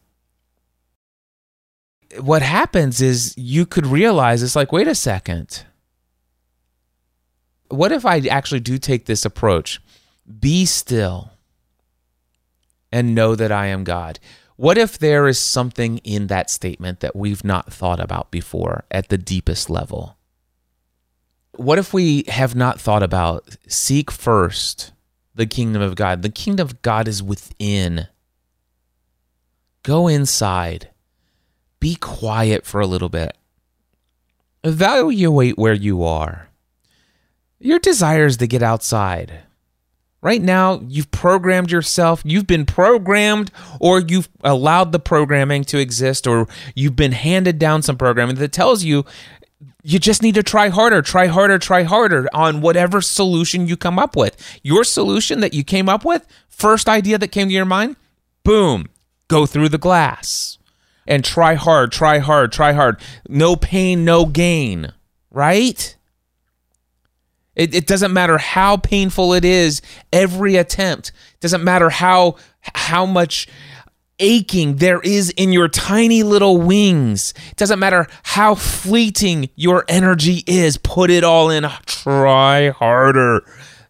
What 2.19 2.41
happens 2.41 3.01
is 3.01 3.33
you 3.37 3.65
could 3.65 3.85
realize 3.85 4.43
it's 4.43 4.55
like, 4.55 4.71
wait 4.71 4.87
a 4.87 4.95
second. 4.95 5.63
What 7.69 7.91
if 7.91 8.05
I 8.05 8.19
actually 8.19 8.59
do 8.59 8.77
take 8.77 9.05
this 9.05 9.25
approach? 9.25 9.81
Be 10.39 10.65
still 10.65 11.31
and 12.91 13.15
know 13.15 13.35
that 13.35 13.51
I 13.51 13.67
am 13.67 13.83
God. 13.83 14.19
What 14.57 14.77
if 14.77 14.97
there 14.97 15.27
is 15.27 15.37
something 15.37 15.97
in 15.99 16.27
that 16.27 16.49
statement 16.49 17.01
that 17.01 17.15
we've 17.15 17.43
not 17.43 17.73
thought 17.73 17.99
about 17.99 18.31
before 18.31 18.85
at 18.89 19.09
the 19.09 19.17
deepest 19.17 19.69
level? 19.69 20.17
What 21.57 21.77
if 21.77 21.93
we 21.93 22.23
have 22.27 22.55
not 22.55 22.79
thought 22.79 23.03
about 23.03 23.57
seek 23.67 24.11
first 24.11 24.93
the 25.33 25.45
kingdom 25.45 25.81
of 25.81 25.95
God? 25.95 26.21
The 26.21 26.29
kingdom 26.29 26.67
of 26.67 26.81
God 26.81 27.07
is 27.07 27.21
within. 27.21 28.07
Go 29.83 30.07
inside. 30.07 30.89
Be 31.79 31.95
quiet 31.95 32.65
for 32.65 32.79
a 32.79 32.87
little 32.87 33.09
bit. 33.09 33.37
Evaluate 34.63 35.57
where 35.57 35.73
you 35.73 36.03
are. 36.03 36.49
Your 37.65 37.79
desire 37.79 38.27
is 38.27 38.37
to 38.37 38.45
get 38.45 38.61
outside. 38.61 39.39
Right 40.21 40.41
now, 40.41 40.81
you've 40.87 41.09
programmed 41.09 41.71
yourself, 41.71 42.21
you've 42.23 42.45
been 42.45 42.67
programmed, 42.67 43.49
or 43.79 43.99
you've 43.99 44.29
allowed 44.43 44.91
the 44.91 44.99
programming 44.99 45.63
to 45.65 45.79
exist, 45.79 46.27
or 46.27 46.47
you've 46.75 46.95
been 46.95 47.11
handed 47.11 47.57
down 47.57 47.81
some 47.81 47.97
programming 47.97 48.35
that 48.35 48.51
tells 48.51 48.83
you 48.83 49.03
you 49.81 49.97
just 49.97 50.21
need 50.21 50.35
to 50.35 50.43
try 50.43 50.69
harder, 50.69 51.01
try 51.01 51.25
harder, 51.25 51.57
try 51.57 51.81
harder 51.81 52.27
on 52.35 52.61
whatever 52.61 53.01
solution 53.01 53.67
you 53.67 53.75
come 53.75 53.97
up 53.97 54.15
with. 54.15 54.37
Your 54.61 54.83
solution 54.83 55.39
that 55.39 55.55
you 55.55 55.63
came 55.63 55.89
up 55.89 56.05
with, 56.05 56.27
first 56.47 56.87
idea 56.87 57.17
that 57.17 57.31
came 57.31 57.47
to 57.47 57.53
your 57.55 57.65
mind, 57.65 57.95
boom, 58.43 58.89
go 59.27 59.47
through 59.47 59.69
the 59.69 59.79
glass 59.79 60.59
and 61.07 61.25
try 61.25 61.55
hard, 61.55 61.91
try 61.91 62.19
hard, 62.19 62.51
try 62.51 62.73
hard. 62.73 63.01
No 63.27 63.55
pain, 63.55 64.05
no 64.05 64.27
gain, 64.27 64.93
right? 65.31 65.94
It, 67.55 67.73
it 67.73 67.87
doesn't 67.87 68.13
matter 68.13 68.37
how 68.37 68.77
painful 68.77 69.33
it 69.33 69.45
is. 69.45 69.81
Every 70.11 70.55
attempt 70.57 71.11
doesn't 71.39 71.63
matter 71.63 71.89
how 71.89 72.35
how 72.73 73.05
much 73.05 73.47
aching 74.19 74.77
there 74.77 75.01
is 75.01 75.29
in 75.31 75.51
your 75.51 75.67
tiny 75.67 76.23
little 76.23 76.59
wings. 76.59 77.33
It 77.51 77.57
doesn't 77.57 77.79
matter 77.79 78.07
how 78.23 78.55
fleeting 78.55 79.49
your 79.55 79.85
energy 79.87 80.43
is. 80.47 80.77
Put 80.77 81.09
it 81.09 81.23
all 81.23 81.49
in. 81.49 81.65
Try 81.85 82.69
harder. 82.69 83.41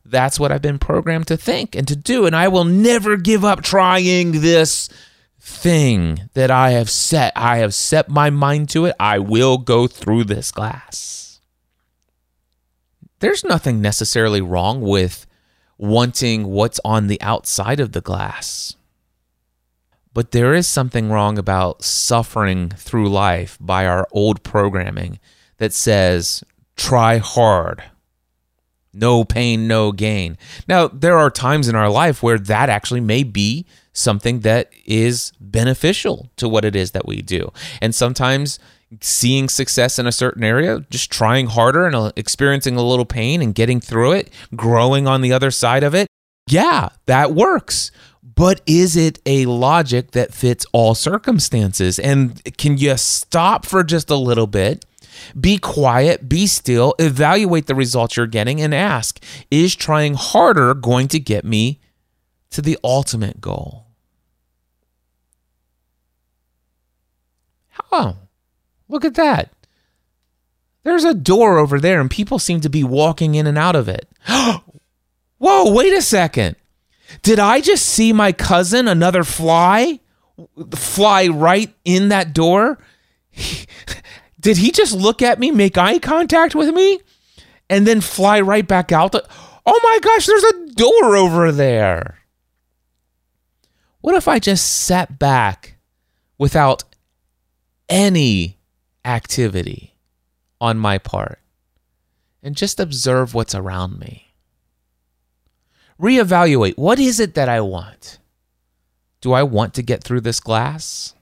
That's 0.04 0.40
what 0.40 0.52
I've 0.52 0.62
been 0.62 0.80
programmed 0.80 1.28
to 1.28 1.38
think 1.38 1.76
and 1.76 1.88
to 1.88 1.96
do. 1.96 2.26
And 2.26 2.36
I 2.36 2.48
will 2.48 2.64
never 2.64 3.18
give 3.18 3.44
up 3.44 3.62
trying 3.62 4.42
this 4.42 4.90
thing 5.40 6.30
that 6.34 6.52
I 6.52 6.72
have 6.72 6.90
set. 6.90 7.34
I 7.36 7.58
have 7.58 7.74
set 7.74 8.10
my 8.10 8.30
mind 8.30 8.70
to 8.70 8.86
it. 8.86 8.96
I 9.00 9.20
will 9.20 9.58
go 9.58 9.88
through 9.88 10.26
this 10.26 10.52
glass 10.52 11.25
there's 13.20 13.44
nothing 13.44 13.82
necessarily 13.82 14.42
wrong 14.42 14.82
with 14.82 15.26
wanting 15.78 16.48
what's 16.48 16.80
on 16.86 17.08
the 17.08 17.22
outside 17.22 17.80
of 17.80 17.92
the 17.92 18.02
glass. 18.02 18.76
But 20.14 20.32
there 20.32 20.54
is 20.54 20.68
something 20.68 21.10
wrong 21.10 21.38
about 21.38 21.84
suffering 21.84 22.70
through 22.70 23.10
life 23.10 23.58
by 23.60 23.86
our 23.86 24.08
old 24.12 24.44
programming 24.44 25.20
that 25.58 25.74
says, 25.74 26.44
try 26.78 27.18
hard. 27.18 27.84
No 28.94 29.26
pain, 29.26 29.68
no 29.68 29.92
gain. 29.92 30.38
Now, 30.70 30.88
there 30.88 31.18
are 31.18 31.30
times 31.30 31.68
in 31.68 31.76
our 31.76 31.90
life 31.90 32.24
where 32.24 32.40
that 32.40 32.70
actually 32.70 33.02
may 33.02 33.24
be 33.24 33.66
something 33.92 34.40
that 34.42 34.72
is 34.86 35.34
beneficial 35.42 36.30
to 36.38 36.48
what 36.48 36.64
it 36.64 36.78
is 36.78 36.92
that 36.92 37.06
we 37.06 37.22
do. 37.22 37.52
And 37.82 37.94
sometimes 37.94 38.58
seeing 39.02 39.50
success 39.50 40.00
in 40.00 40.08
a 40.08 40.12
certain 40.12 40.44
area, 40.44 40.86
just 40.90 41.12
trying 41.12 41.48
harder 41.48 41.86
and 41.86 41.96
uh, 41.96 42.12
experiencing 42.16 42.76
a 42.78 42.84
little 42.84 43.06
pain 43.06 43.42
and 43.42 43.56
getting 43.56 43.80
through 43.82 44.14
it, 44.14 44.32
growing 44.56 45.08
on 45.08 45.22
the 45.22 45.34
other 45.34 45.52
side 45.52 45.84
of 45.84 45.96
it. 45.96 46.08
Yeah, 46.48 46.90
that 47.08 47.34
works. 47.34 47.92
But 48.24 48.62
is 48.66 48.96
it 48.96 49.20
a 49.26 49.46
logic 49.46 50.12
that 50.12 50.34
fits 50.34 50.66
all 50.74 50.94
circumstances? 50.94 51.98
And 51.98 52.42
can 52.58 52.78
you 52.78 52.98
stop 52.98 53.66
for 53.66 53.84
just 53.84 54.10
a 54.10 54.16
little 54.16 54.48
bit? 54.48 54.86
Be 55.40 55.58
quiet, 55.58 56.28
be 56.28 56.46
still, 56.46 56.94
evaluate 57.00 57.68
the 57.68 57.76
results 57.76 58.18
you're 58.18 58.28
getting, 58.28 58.62
and 58.62 58.76
ask 58.76 59.24
Is 59.50 59.76
trying 59.76 60.16
harder 60.16 60.74
going 60.74 61.08
to 61.10 61.20
get 61.20 61.46
me 61.46 61.80
to 62.50 62.62
the 62.62 62.78
ultimate 62.84 63.40
goal? 63.40 63.86
How? 67.70 68.18
Look 68.88 69.06
at 69.06 69.16
that. 69.16 69.52
There's 70.84 71.04
a 71.04 71.14
door 71.14 71.58
over 71.58 71.80
there, 71.80 72.00
and 72.00 72.12
people 72.12 72.38
seem 72.38 72.62
to 72.62 72.70
be 72.70 72.84
walking 72.84 73.36
in 73.36 73.48
and 73.48 73.58
out 73.58 73.76
of 73.76 73.90
it. 73.90 74.08
Whoa, 75.38 75.74
wait 75.74 75.94
a 75.94 76.02
second. 76.02 76.56
Did 77.24 77.40
I 77.40 77.62
just 77.62 77.86
see 77.86 78.14
my 78.14 78.32
cousin, 78.32 78.88
another 78.88 79.24
fly, 79.24 80.00
fly 80.76 81.28
right 81.28 81.74
in 81.86 82.10
that 82.10 82.34
door? 82.34 82.78
Did 84.40 84.58
he 84.58 84.72
just 84.72 84.94
look 84.94 85.22
at 85.22 85.40
me, 85.40 85.50
make 85.50 85.78
eye 85.78 85.98
contact 85.98 86.54
with 86.54 86.74
me, 86.74 87.00
and 87.70 87.88
then 87.88 88.00
fly 88.00 88.40
right 88.42 88.68
back 88.68 88.92
out? 88.92 89.16
oh 89.66 89.80
my 89.84 90.00
gosh, 90.02 90.28
there's 90.28 90.44
a 90.44 90.66
door 90.68 91.16
over 91.16 91.52
there. 91.52 92.20
What 94.02 94.16
if 94.16 94.28
I 94.28 94.38
just 94.38 94.84
sat 94.84 95.18
back 95.18 95.78
without 96.38 96.84
any 97.90 98.60
activity 99.06 99.96
on 100.60 100.78
my 100.78 100.98
part 100.98 101.40
and 102.42 102.56
just 102.56 102.80
observe 102.80 103.34
what's 103.34 103.56
around 103.56 104.00
me. 104.00 104.34
Reevaluate 106.00 106.78
what 106.78 107.00
is 107.00 107.20
it 107.20 107.36
that 107.36 107.48
I 107.48 107.62
want? 107.62 108.20
Do 109.22 109.34
I 109.34 109.44
want 109.44 109.74
to 109.76 109.82
get 109.82 110.04
through 110.04 110.22
this 110.22 110.40
glass? 110.40 111.14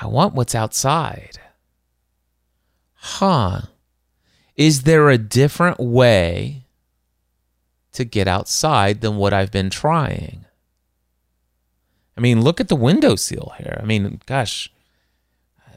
I 0.00 0.06
want 0.06 0.34
what's 0.34 0.54
outside. 0.54 1.38
Huh. 2.94 3.62
Is 4.56 4.82
there 4.82 5.10
a 5.10 5.18
different 5.18 5.78
way 5.80 6.64
to 7.92 8.04
get 8.04 8.28
outside 8.28 9.00
than 9.00 9.16
what 9.16 9.32
I've 9.32 9.50
been 9.50 9.70
trying? 9.70 10.44
I 12.16 12.20
mean, 12.20 12.42
look 12.42 12.60
at 12.60 12.68
the 12.68 12.76
windowsill 12.76 13.54
here. 13.58 13.78
I 13.82 13.86
mean, 13.86 14.20
gosh, 14.26 14.70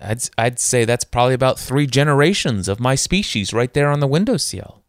I'd, 0.03 0.29
I'd 0.37 0.59
say 0.59 0.85
that's 0.85 1.03
probably 1.03 1.33
about 1.33 1.59
three 1.59 1.87
generations 1.87 2.67
of 2.67 2.79
my 2.79 2.95
species 2.95 3.53
right 3.53 3.73
there 3.73 3.89
on 3.89 3.99
the 3.99 4.07
windowsill. 4.07 4.83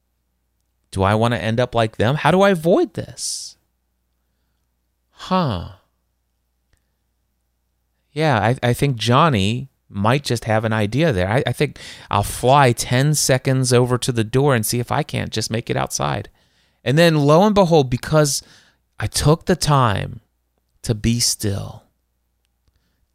Do 0.90 1.02
I 1.02 1.14
want 1.14 1.34
to 1.34 1.42
end 1.42 1.60
up 1.60 1.74
like 1.74 1.96
them? 1.96 2.16
How 2.16 2.30
do 2.30 2.42
I 2.42 2.50
avoid 2.50 2.94
this? 2.94 3.56
Huh. 5.10 5.72
Yeah, 8.12 8.38
I, 8.38 8.56
I 8.62 8.72
think 8.74 8.96
Johnny 8.96 9.70
might 9.88 10.24
just 10.24 10.44
have 10.44 10.64
an 10.64 10.72
idea 10.72 11.12
there. 11.12 11.28
I, 11.28 11.42
I 11.46 11.52
think 11.52 11.78
I'll 12.10 12.22
fly 12.22 12.72
10 12.72 13.14
seconds 13.14 13.72
over 13.72 13.96
to 13.98 14.12
the 14.12 14.24
door 14.24 14.54
and 14.54 14.66
see 14.66 14.80
if 14.80 14.92
I 14.92 15.02
can't 15.02 15.32
just 15.32 15.50
make 15.50 15.70
it 15.70 15.76
outside. 15.76 16.28
And 16.84 16.98
then 16.98 17.16
lo 17.16 17.42
and 17.44 17.54
behold, 17.54 17.90
because 17.90 18.42
I 18.98 19.06
took 19.06 19.46
the 19.46 19.56
time 19.56 20.20
to 20.82 20.94
be 20.94 21.20
still, 21.20 21.83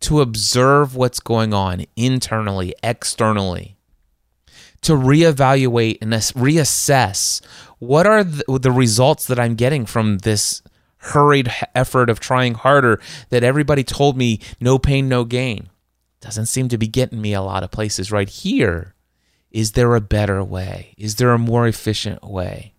to 0.02 0.22
observe 0.22 0.96
what's 0.96 1.20
going 1.20 1.54
on 1.54 1.86
internally, 1.96 2.74
externally, 2.82 3.78
to 4.82 4.94
reevaluate 4.94 5.98
and 6.02 6.14
reassess 6.14 7.42
what 7.80 8.06
are 8.06 8.24
the, 8.24 8.60
the 8.60 8.72
results 8.72 9.28
that 9.28 9.40
I'm 9.40 9.56
getting 9.56 9.86
from 9.86 10.20
this 10.20 10.62
hurried 10.98 11.52
effort 11.74 12.10
of 12.10 12.20
trying 12.20 12.54
harder 12.54 13.02
that 13.30 13.44
everybody 13.44 13.84
told 13.84 14.18
me 14.18 14.40
no 14.60 14.78
pain, 14.78 15.08
no 15.08 15.24
gain. 15.24 15.70
Doesn't 16.22 16.48
seem 16.48 16.68
to 16.70 16.78
be 16.78 16.88
getting 16.88 17.22
me 17.22 17.34
a 17.34 17.42
lot 17.42 17.64
of 17.64 17.72
places 17.72 18.12
right 18.12 18.28
here. 18.28 18.96
Is 19.52 19.72
there 19.72 19.96
a 19.96 20.02
better 20.02 20.44
way? 20.44 20.94
Is 20.98 21.16
there 21.16 21.32
a 21.32 21.40
more 21.40 21.68
efficient 21.68 22.24
way? 22.24 22.74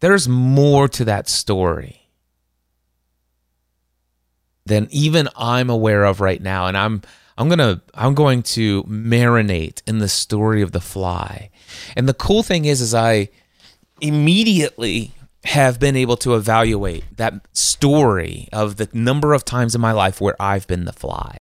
There's 0.00 0.26
more 0.26 0.88
to 0.88 1.04
that 1.04 1.28
story 1.28 1.99
than 4.70 4.88
even 4.90 5.28
I'm 5.36 5.68
aware 5.68 6.04
of 6.04 6.20
right 6.20 6.40
now 6.40 6.66
and 6.66 6.76
I'm 6.76 7.02
I'm 7.36 7.50
to 7.50 7.80
I'm 7.94 8.14
going 8.14 8.42
to 8.42 8.84
marinate 8.84 9.82
in 9.86 9.98
the 9.98 10.08
story 10.08 10.62
of 10.62 10.72
the 10.72 10.80
fly. 10.80 11.50
And 11.96 12.08
the 12.08 12.14
cool 12.14 12.42
thing 12.42 12.64
is 12.66 12.80
is 12.80 12.94
I 12.94 13.30
immediately 14.00 15.12
have 15.44 15.80
been 15.80 15.96
able 15.96 16.16
to 16.18 16.34
evaluate 16.34 17.04
that 17.16 17.34
story 17.52 18.48
of 18.52 18.76
the 18.76 18.88
number 18.92 19.32
of 19.32 19.44
times 19.44 19.74
in 19.74 19.80
my 19.80 19.92
life 19.92 20.20
where 20.20 20.36
I've 20.40 20.66
been 20.66 20.84
the 20.84 20.92
fly. 20.92 21.36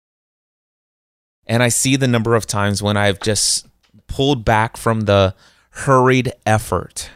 And 1.47 1.63
I 1.63 1.69
see 1.69 1.97
the 1.97 2.09
number 2.09 2.35
of 2.35 2.47
times 2.47 2.83
when 2.83 2.97
I've 2.97 3.21
just 3.21 3.67
pulled 4.07 4.45
back 4.45 4.77
from 4.77 5.03
the 5.03 5.35
hurried 5.71 6.33
effort 6.45 7.11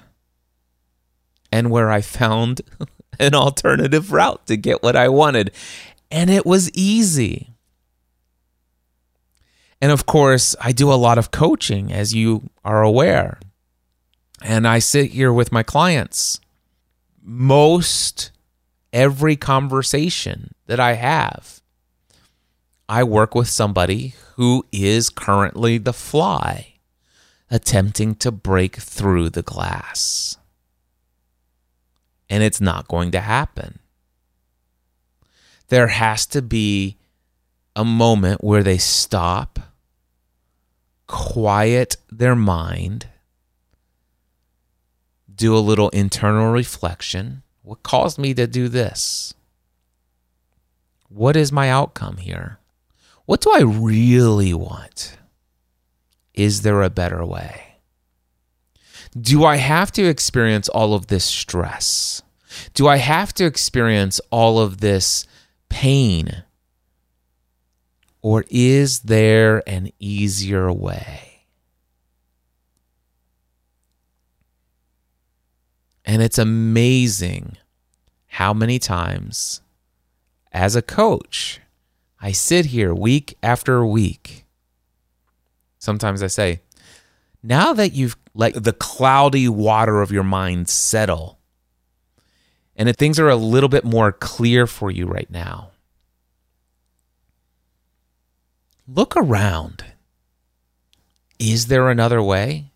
and 1.50 1.70
where 1.70 1.90
I 1.90 2.00
found 2.00 2.60
an 3.18 3.34
alternative 3.34 4.12
route 4.12 4.46
to 4.46 4.56
get 4.56 4.82
what 4.82 4.94
I 4.94 5.08
wanted. 5.08 5.50
And 6.10 6.30
it 6.30 6.46
was 6.46 6.70
easy. 6.72 7.54
And 9.80 9.92
of 9.92 10.06
course, 10.06 10.56
I 10.60 10.72
do 10.72 10.92
a 10.92 10.94
lot 10.94 11.18
of 11.18 11.30
coaching, 11.30 11.92
as 11.92 12.14
you 12.14 12.50
are 12.64 12.82
aware. 12.82 13.38
And 14.42 14.66
I 14.66 14.78
sit 14.78 15.12
here 15.12 15.32
with 15.32 15.52
my 15.52 15.62
clients. 15.62 16.40
Most 17.22 18.30
every 18.92 19.36
conversation 19.36 20.54
that 20.66 20.80
I 20.80 20.94
have, 20.94 21.60
I 22.88 23.04
work 23.04 23.34
with 23.34 23.48
somebody 23.48 24.14
who 24.36 24.64
is 24.72 25.10
currently 25.10 25.78
the 25.78 25.92
fly 25.92 26.74
attempting 27.50 28.14
to 28.16 28.30
break 28.30 28.76
through 28.76 29.30
the 29.30 29.42
glass. 29.42 30.38
And 32.30 32.42
it's 32.42 32.60
not 32.60 32.88
going 32.88 33.10
to 33.12 33.20
happen. 33.20 33.78
There 35.68 35.88
has 35.88 36.26
to 36.26 36.42
be 36.42 36.96
a 37.76 37.84
moment 37.84 38.42
where 38.42 38.62
they 38.62 38.78
stop, 38.78 39.58
quiet 41.06 41.96
their 42.10 42.34
mind, 42.34 43.06
do 45.34 45.56
a 45.56 45.58
little 45.58 45.88
internal 45.90 46.50
reflection. 46.50 47.42
What 47.62 47.82
caused 47.82 48.18
me 48.18 48.34
to 48.34 48.46
do 48.46 48.68
this? 48.68 49.34
What 51.08 51.36
is 51.36 51.52
my 51.52 51.70
outcome 51.70 52.16
here? 52.16 52.58
What 53.26 53.42
do 53.42 53.52
I 53.52 53.60
really 53.60 54.54
want? 54.54 55.16
Is 56.34 56.62
there 56.62 56.82
a 56.82 56.90
better 56.90 57.24
way? 57.24 57.76
Do 59.18 59.44
I 59.44 59.56
have 59.56 59.92
to 59.92 60.04
experience 60.04 60.68
all 60.68 60.94
of 60.94 61.08
this 61.08 61.24
stress? 61.24 62.22
Do 62.74 62.88
I 62.88 62.96
have 62.96 63.32
to 63.34 63.44
experience 63.44 64.20
all 64.30 64.58
of 64.58 64.80
this 64.80 65.26
pain? 65.68 66.44
Or 68.22 68.44
is 68.50 69.00
there 69.00 69.62
an 69.68 69.90
easier 69.98 70.72
way? 70.72 71.44
And 76.04 76.22
it's 76.22 76.38
amazing 76.38 77.58
how 78.26 78.54
many 78.54 78.78
times, 78.78 79.60
as 80.52 80.74
a 80.74 80.82
coach, 80.82 81.60
I 82.20 82.32
sit 82.32 82.66
here 82.66 82.94
week 82.94 83.36
after 83.42 83.84
week. 83.84 84.46
Sometimes 85.78 86.22
I 86.22 86.26
say, 86.26 86.60
now 87.42 87.72
that 87.72 87.92
you've 87.92 88.16
let 88.34 88.64
the 88.64 88.72
cloudy 88.72 89.48
water 89.48 90.00
of 90.00 90.10
your 90.10 90.24
mind 90.24 90.68
settle, 90.68 91.37
and 92.78 92.88
if 92.88 92.94
things 92.94 93.18
are 93.18 93.28
a 93.28 93.36
little 93.36 93.68
bit 93.68 93.84
more 93.84 94.12
clear 94.12 94.68
for 94.68 94.88
you 94.88 95.06
right 95.06 95.28
now, 95.28 95.72
look 98.86 99.16
around. 99.16 99.84
Is 101.40 101.66
there 101.66 101.90
another 101.90 102.22
way? 102.22 102.70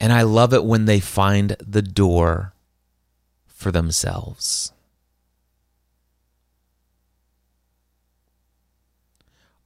And 0.00 0.14
I 0.14 0.22
love 0.22 0.54
it 0.54 0.64
when 0.64 0.86
they 0.86 0.98
find 0.98 1.54
the 1.60 1.82
door 1.82 2.54
for 3.46 3.70
themselves. 3.70 4.72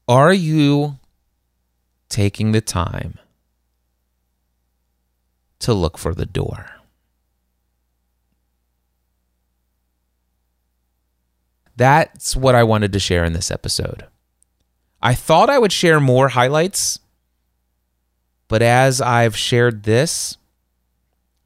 Are 0.08 0.32
you 0.32 0.98
taking 2.08 2.50
the 2.50 2.60
time 2.60 3.18
to 5.60 5.72
look 5.72 5.96
for 5.96 6.14
the 6.14 6.26
door? 6.26 6.73
That's 11.76 12.36
what 12.36 12.54
I 12.54 12.62
wanted 12.62 12.92
to 12.92 12.98
share 12.98 13.24
in 13.24 13.32
this 13.32 13.50
episode. 13.50 14.06
I 15.02 15.14
thought 15.14 15.50
I 15.50 15.58
would 15.58 15.72
share 15.72 16.00
more 16.00 16.28
highlights, 16.28 16.98
but 18.48 18.62
as 18.62 19.00
I've 19.00 19.36
shared 19.36 19.82
this, 19.82 20.36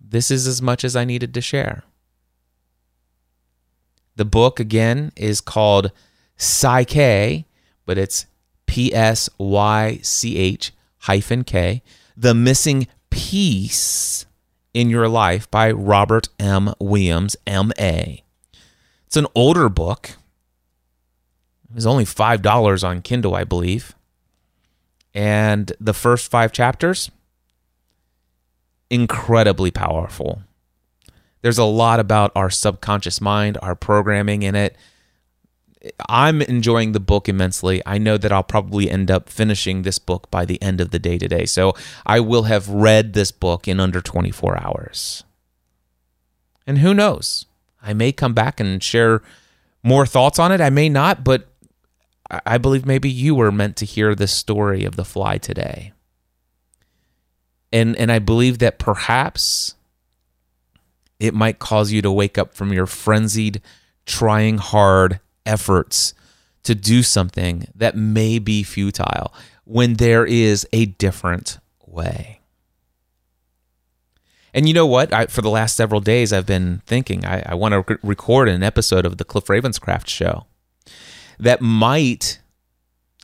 this 0.00 0.30
is 0.30 0.46
as 0.46 0.62
much 0.62 0.84
as 0.84 0.94
I 0.94 1.04
needed 1.04 1.34
to 1.34 1.40
share. 1.40 1.82
The 4.16 4.24
book, 4.24 4.58
again, 4.58 5.12
is 5.16 5.40
called 5.40 5.92
Psych 6.36 6.88
K, 6.88 7.46
but 7.86 7.98
it's 7.98 8.26
P 8.66 8.92
S 8.94 9.28
Y 9.38 9.98
C 10.02 10.36
H 10.36 10.72
hyphen 10.98 11.44
K, 11.44 11.82
The 12.16 12.34
Missing 12.34 12.86
Piece 13.10 14.26
in 14.74 14.90
Your 14.90 15.08
Life 15.08 15.50
by 15.50 15.70
Robert 15.70 16.28
M. 16.38 16.74
Williams, 16.78 17.36
M.A. 17.46 18.24
It's 19.08 19.16
an 19.16 19.26
older 19.34 19.70
book. 19.70 20.10
It 21.70 21.74
was 21.74 21.86
only 21.86 22.04
$5 22.04 22.84
on 22.86 23.00
Kindle, 23.00 23.34
I 23.34 23.44
believe. 23.44 23.94
And 25.14 25.72
the 25.80 25.94
first 25.94 26.30
five 26.30 26.52
chapters, 26.52 27.10
incredibly 28.90 29.70
powerful. 29.70 30.42
There's 31.40 31.56
a 31.56 31.64
lot 31.64 32.00
about 32.00 32.32
our 32.36 32.50
subconscious 32.50 33.18
mind, 33.18 33.56
our 33.62 33.74
programming 33.74 34.42
in 34.42 34.54
it. 34.54 34.76
I'm 36.06 36.42
enjoying 36.42 36.92
the 36.92 37.00
book 37.00 37.30
immensely. 37.30 37.80
I 37.86 37.96
know 37.96 38.18
that 38.18 38.30
I'll 38.30 38.42
probably 38.42 38.90
end 38.90 39.10
up 39.10 39.30
finishing 39.30 39.82
this 39.82 39.98
book 39.98 40.30
by 40.30 40.44
the 40.44 40.60
end 40.60 40.82
of 40.82 40.90
the 40.90 40.98
day 40.98 41.16
today. 41.16 41.46
So 41.46 41.72
I 42.04 42.20
will 42.20 42.42
have 42.42 42.68
read 42.68 43.14
this 43.14 43.30
book 43.30 43.66
in 43.66 43.80
under 43.80 44.02
24 44.02 44.62
hours. 44.62 45.24
And 46.66 46.80
who 46.80 46.92
knows? 46.92 47.46
I 47.82 47.92
may 47.94 48.12
come 48.12 48.34
back 48.34 48.60
and 48.60 48.82
share 48.82 49.22
more 49.82 50.06
thoughts 50.06 50.38
on 50.38 50.52
it. 50.52 50.60
I 50.60 50.70
may 50.70 50.88
not, 50.88 51.24
but 51.24 51.48
I 52.44 52.58
believe 52.58 52.84
maybe 52.84 53.08
you 53.08 53.34
were 53.34 53.52
meant 53.52 53.76
to 53.76 53.86
hear 53.86 54.14
this 54.14 54.32
story 54.32 54.84
of 54.84 54.96
the 54.96 55.04
fly 55.04 55.38
today. 55.38 55.92
And 57.72 57.96
and 57.96 58.10
I 58.10 58.18
believe 58.18 58.58
that 58.58 58.78
perhaps 58.78 59.74
it 61.18 61.34
might 61.34 61.58
cause 61.58 61.92
you 61.92 62.02
to 62.02 62.10
wake 62.10 62.38
up 62.38 62.54
from 62.54 62.72
your 62.72 62.86
frenzied 62.86 63.60
trying 64.06 64.58
hard 64.58 65.20
efforts 65.44 66.14
to 66.62 66.74
do 66.74 67.02
something 67.02 67.66
that 67.74 67.96
may 67.96 68.38
be 68.38 68.62
futile 68.62 69.32
when 69.64 69.94
there 69.94 70.24
is 70.24 70.66
a 70.72 70.86
different 70.86 71.58
way. 71.86 72.37
And 74.54 74.66
you 74.66 74.74
know 74.74 74.86
what? 74.86 75.12
I, 75.12 75.26
for 75.26 75.42
the 75.42 75.50
last 75.50 75.76
several 75.76 76.00
days, 76.00 76.32
I've 76.32 76.46
been 76.46 76.82
thinking 76.86 77.24
I, 77.24 77.42
I 77.46 77.54
want 77.54 77.72
to 77.72 77.84
rec- 77.86 78.00
record 78.02 78.48
an 78.48 78.62
episode 78.62 79.04
of 79.04 79.18
the 79.18 79.24
Cliff 79.24 79.46
Ravenscraft 79.46 80.08
show 80.08 80.46
that 81.38 81.60
might 81.60 82.40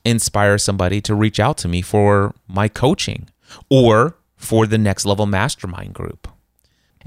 inspire 0.04 0.58
somebody 0.58 1.00
to 1.00 1.14
reach 1.14 1.40
out 1.40 1.56
to 1.58 1.68
me 1.68 1.80
for 1.82 2.34
my 2.46 2.68
coaching 2.68 3.28
or 3.70 4.16
for 4.36 4.66
the 4.66 4.78
next 4.78 5.06
level 5.06 5.26
mastermind 5.26 5.94
group. 5.94 6.28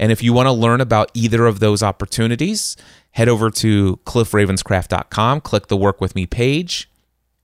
And 0.00 0.12
if 0.12 0.22
you 0.22 0.32
want 0.32 0.46
to 0.46 0.52
learn 0.52 0.80
about 0.80 1.10
either 1.14 1.46
of 1.46 1.60
those 1.60 1.82
opportunities, 1.82 2.76
head 3.12 3.28
over 3.28 3.50
to 3.50 3.98
cliffravenscraft.com, 4.04 5.40
click 5.40 5.66
the 5.68 5.76
work 5.76 6.00
with 6.00 6.14
me 6.14 6.26
page, 6.26 6.90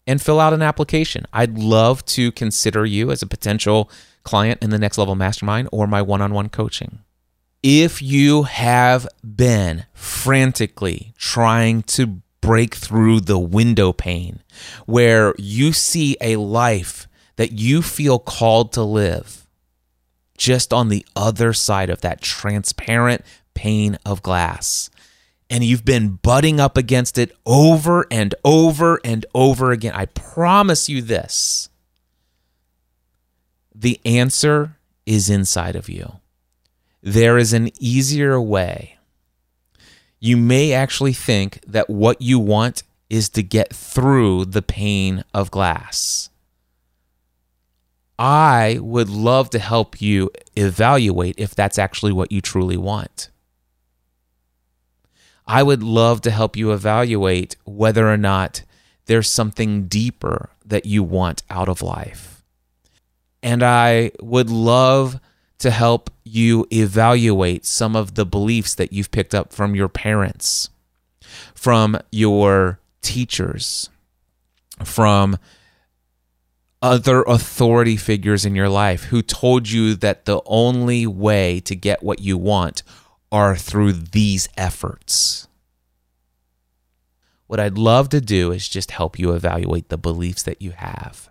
and 0.07 0.21
fill 0.21 0.41
out 0.41 0.53
an 0.53 0.63
application. 0.63 1.27
I'd 1.33 1.59
love 1.59 2.05
to 2.07 2.33
consider 2.33 2.85
you 2.85 3.11
as 3.11 3.23
a 3.23 3.27
potential 3.27 3.91
client 4.23 4.63
in 4.63 4.71
the 4.71 4.79
next 4.79 4.99
level 4.99 5.15
mastermind 5.15 5.69
or 5.73 5.87
my 5.87 6.03
one 6.03 6.21
on 6.21 6.33
one 6.33 6.49
coaching. 6.49 7.01
If 7.63 8.03
you 8.03 8.43
have 8.43 9.07
been 9.25 9.87
frantically 9.95 11.15
trying 11.17 11.83
to 11.83 12.21
break 12.41 12.75
through 12.75 13.21
the 13.21 13.39
window 13.39 13.93
pane 13.93 14.43
where 14.85 15.35
you 15.39 15.73
see 15.73 16.17
a 16.21 16.37
life 16.37 17.09
that 17.37 17.53
you 17.53 17.81
feel 17.81 18.19
called 18.19 18.73
to 18.73 18.83
live 18.83 19.47
just 20.37 20.73
on 20.73 20.89
the 20.89 21.07
other 21.17 21.53
side 21.53 21.89
of 21.89 22.03
that 22.03 22.21
transparent 22.21 23.23
pane 23.55 23.97
of 24.05 24.23
glass. 24.23 24.91
And 25.51 25.63
you've 25.63 25.85
been 25.85 26.17
butting 26.17 26.59
up 26.59 26.77
against 26.77 27.19
it 27.19 27.37
over 27.45 28.07
and 28.11 28.35
over 28.45 28.99
and 29.05 29.27
over 29.35 29.73
again. 29.73 29.93
I 29.95 30.07
promise 30.07 30.89
you 30.89 31.03
this 31.03 31.69
the 33.75 34.01
answer 34.05 34.77
is 35.05 35.29
inside 35.29 35.77
of 35.77 35.89
you. 35.89 36.21
There 37.03 37.37
is 37.37 37.53
an 37.53 37.71
easier 37.79 38.41
way. 38.41 38.97
You 40.21 40.37
may 40.39 40.73
actually 40.73 41.13
think 41.13 41.61
that 41.67 41.91
what 41.91 42.23
you 42.23 42.39
want 42.39 42.83
is 43.11 43.29
to 43.31 43.43
get 43.43 43.75
through 43.75 44.47
the 44.47 44.63
pane 44.63 45.23
of 45.35 45.51
glass. 45.51 46.31
I 48.19 48.79
would 48.81 49.11
love 49.11 49.51
to 49.51 49.59
help 49.59 50.01
you 50.01 50.31
evaluate 50.57 51.35
if 51.37 51.55
that's 51.55 51.79
actually 51.79 52.13
what 52.13 52.33
you 52.33 52.41
truly 52.41 52.77
want. 52.77 53.29
I 55.47 55.63
would 55.63 55.83
love 55.83 56.21
to 56.23 56.31
help 56.31 56.57
you 56.57 56.73
evaluate 56.73 57.57
whether 57.65 58.11
or 58.11 58.17
not 58.17 58.63
there's 59.07 59.29
something 59.29 59.87
deeper 59.87 60.51
that 60.65 60.87
you 60.87 61.03
want 61.03 61.43
out 61.51 61.69
of 61.69 61.83
life. 61.83 62.43
And 63.43 63.63
I 63.63 64.13
would 64.21 64.49
love 64.49 65.21
to 65.59 65.71
help 65.71 66.11
you 66.25 66.67
evaluate 66.73 67.67
some 67.67 67.95
of 67.95 68.15
the 68.15 68.25
beliefs 68.25 68.75
that 68.75 68.93
you've 68.93 69.11
picked 69.11 69.35
up 69.35 69.53
from 69.53 69.75
your 69.75 69.89
parents, 69.89 70.71
from 71.55 71.99
your 72.11 72.81
teachers, 73.03 73.91
from 74.83 75.37
other 76.81 77.23
authority 77.23 77.97
figures 77.97 78.45
in 78.45 78.55
your 78.55 78.69
life 78.69 79.05
who 79.05 79.23
told 79.23 79.71
you 79.71 79.95
that 79.95 80.25
the 80.27 80.41
only 80.45 81.07
way 81.07 81.61
to 81.61 81.75
get 81.75 82.03
what 82.03 82.21
you 82.21 82.37
want 82.37 82.83
are 83.35 83.57
through 83.57 83.91
these 83.93 84.49
efforts. 84.57 85.49
What 87.49 87.59
I'd 87.59 87.77
love 87.77 88.09
to 88.11 88.21
do 88.21 88.53
is 88.53 88.69
just 88.69 88.93
help 88.93 89.19
you 89.19 89.33
evaluate 89.33 89.89
the 89.89 89.99
beliefs 89.99 90.45
that 90.45 90.63
you 90.63 90.71
have. 90.71 91.29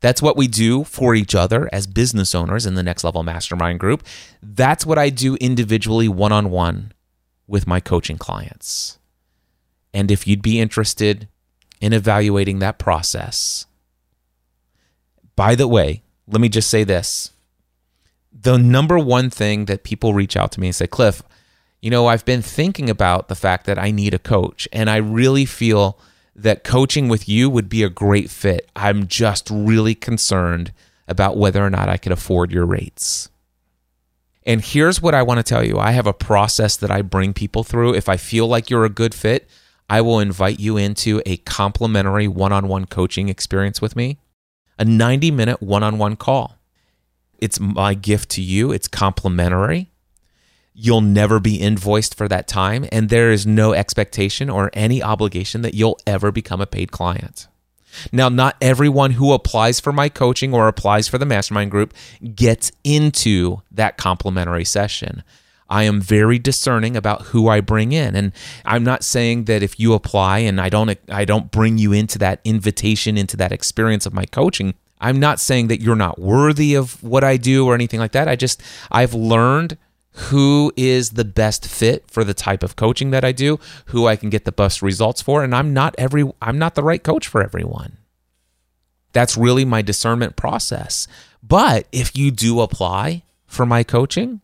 That's 0.00 0.22
what 0.22 0.34
we 0.34 0.48
do 0.48 0.84
for 0.84 1.14
each 1.14 1.34
other 1.34 1.68
as 1.70 1.86
business 1.86 2.34
owners 2.34 2.64
in 2.64 2.76
the 2.76 2.82
Next 2.82 3.04
Level 3.04 3.24
Mastermind 3.24 3.78
group. 3.78 4.04
That's 4.42 4.86
what 4.86 4.96
I 4.96 5.10
do 5.10 5.34
individually, 5.34 6.08
one 6.08 6.32
on 6.32 6.48
one, 6.48 6.92
with 7.46 7.66
my 7.66 7.78
coaching 7.78 8.16
clients. 8.16 8.98
And 9.92 10.10
if 10.10 10.26
you'd 10.26 10.40
be 10.40 10.58
interested 10.58 11.28
in 11.78 11.92
evaluating 11.92 12.60
that 12.60 12.78
process, 12.78 13.66
by 15.34 15.54
the 15.54 15.68
way, 15.68 16.04
let 16.26 16.40
me 16.40 16.48
just 16.48 16.70
say 16.70 16.84
this. 16.84 17.32
The 18.38 18.58
number 18.58 18.98
one 18.98 19.30
thing 19.30 19.64
that 19.64 19.82
people 19.82 20.12
reach 20.12 20.36
out 20.36 20.52
to 20.52 20.60
me 20.60 20.68
and 20.68 20.76
say, 20.76 20.86
Cliff, 20.86 21.22
you 21.80 21.90
know, 21.90 22.06
I've 22.06 22.24
been 22.24 22.42
thinking 22.42 22.90
about 22.90 23.28
the 23.28 23.34
fact 23.34 23.66
that 23.66 23.78
I 23.78 23.90
need 23.90 24.12
a 24.12 24.18
coach, 24.18 24.68
and 24.72 24.90
I 24.90 24.96
really 24.96 25.46
feel 25.46 25.98
that 26.34 26.64
coaching 26.64 27.08
with 27.08 27.28
you 27.28 27.48
would 27.48 27.68
be 27.68 27.82
a 27.82 27.88
great 27.88 28.30
fit. 28.30 28.68
I'm 28.76 29.06
just 29.06 29.48
really 29.50 29.94
concerned 29.94 30.72
about 31.08 31.36
whether 31.36 31.64
or 31.64 31.70
not 31.70 31.88
I 31.88 31.96
could 31.96 32.12
afford 32.12 32.50
your 32.50 32.66
rates. 32.66 33.30
And 34.44 34.64
here's 34.64 35.00
what 35.02 35.14
I 35.14 35.22
want 35.22 35.38
to 35.38 35.42
tell 35.42 35.64
you 35.64 35.78
I 35.78 35.90
have 35.92 36.06
a 36.06 36.12
process 36.12 36.76
that 36.76 36.90
I 36.90 37.02
bring 37.02 37.32
people 37.32 37.64
through. 37.64 37.94
If 37.94 38.08
I 38.08 38.16
feel 38.16 38.46
like 38.46 38.70
you're 38.70 38.84
a 38.84 38.90
good 38.90 39.14
fit, 39.14 39.48
I 39.88 40.00
will 40.00 40.20
invite 40.20 40.60
you 40.60 40.76
into 40.76 41.22
a 41.24 41.38
complimentary 41.38 42.28
one 42.28 42.52
on 42.52 42.68
one 42.68 42.86
coaching 42.86 43.28
experience 43.28 43.80
with 43.80 43.96
me, 43.96 44.18
a 44.78 44.84
90 44.84 45.30
minute 45.30 45.62
one 45.62 45.82
on 45.82 45.98
one 45.98 46.16
call. 46.16 46.55
It's 47.38 47.60
my 47.60 47.94
gift 47.94 48.30
to 48.30 48.42
you, 48.42 48.72
it's 48.72 48.88
complimentary. 48.88 49.90
You'll 50.74 51.00
never 51.00 51.40
be 51.40 51.56
invoiced 51.56 52.14
for 52.14 52.28
that 52.28 52.46
time, 52.46 52.86
and 52.92 53.08
there 53.08 53.30
is 53.30 53.46
no 53.46 53.72
expectation 53.72 54.50
or 54.50 54.70
any 54.74 55.02
obligation 55.02 55.62
that 55.62 55.74
you'll 55.74 55.98
ever 56.06 56.30
become 56.30 56.60
a 56.60 56.66
paid 56.66 56.92
client. 56.92 57.48
Now, 58.12 58.28
not 58.28 58.56
everyone 58.60 59.12
who 59.12 59.32
applies 59.32 59.80
for 59.80 59.92
my 59.92 60.08
coaching 60.08 60.52
or 60.52 60.68
applies 60.68 61.08
for 61.08 61.18
the 61.18 61.24
mastermind 61.24 61.70
group 61.70 61.94
gets 62.34 62.72
into 62.84 63.62
that 63.70 63.96
complimentary 63.96 64.64
session. 64.64 65.22
I 65.68 65.84
am 65.84 66.00
very 66.00 66.38
discerning 66.38 66.96
about 66.96 67.22
who 67.22 67.48
I 67.48 67.60
bring 67.60 67.92
in 67.92 68.14
and 68.14 68.32
I'm 68.64 68.84
not 68.84 69.02
saying 69.02 69.46
that 69.46 69.62
if 69.62 69.80
you 69.80 69.94
apply 69.94 70.40
and 70.40 70.60
I 70.60 70.68
don't 70.68 70.96
I 71.08 71.24
don't 71.24 71.50
bring 71.50 71.76
you 71.76 71.92
into 71.92 72.18
that 72.18 72.40
invitation 72.44 73.18
into 73.18 73.36
that 73.38 73.50
experience 73.50 74.06
of 74.06 74.14
my 74.14 74.26
coaching 74.26 74.74
I'm 75.00 75.20
not 75.20 75.40
saying 75.40 75.68
that 75.68 75.80
you're 75.80 75.96
not 75.96 76.18
worthy 76.18 76.74
of 76.74 77.02
what 77.02 77.24
I 77.24 77.36
do 77.36 77.66
or 77.66 77.74
anything 77.74 78.00
like 78.00 78.12
that 78.12 78.28
I 78.28 78.36
just 78.36 78.62
I've 78.90 79.14
learned 79.14 79.76
who 80.16 80.72
is 80.76 81.10
the 81.10 81.24
best 81.24 81.66
fit 81.66 82.10
for 82.10 82.24
the 82.24 82.32
type 82.32 82.62
of 82.62 82.74
coaching 82.74 83.10
that 83.10 83.24
I 83.24 83.32
do, 83.32 83.60
who 83.86 84.06
I 84.06 84.16
can 84.16 84.30
get 84.30 84.46
the 84.46 84.52
best 84.52 84.80
results 84.80 85.20
for, 85.20 85.44
and 85.44 85.54
I'm 85.54 85.74
not 85.74 85.94
every 85.98 86.30
I'm 86.40 86.58
not 86.58 86.74
the 86.74 86.82
right 86.82 87.02
coach 87.02 87.26
for 87.26 87.42
everyone. 87.42 87.98
That's 89.12 89.36
really 89.36 89.64
my 89.64 89.82
discernment 89.82 90.36
process. 90.36 91.06
But 91.42 91.86
if 91.92 92.16
you 92.16 92.30
do 92.30 92.60
apply 92.60 93.22
for 93.46 93.66
my 93.66 93.82
coaching 93.82 94.40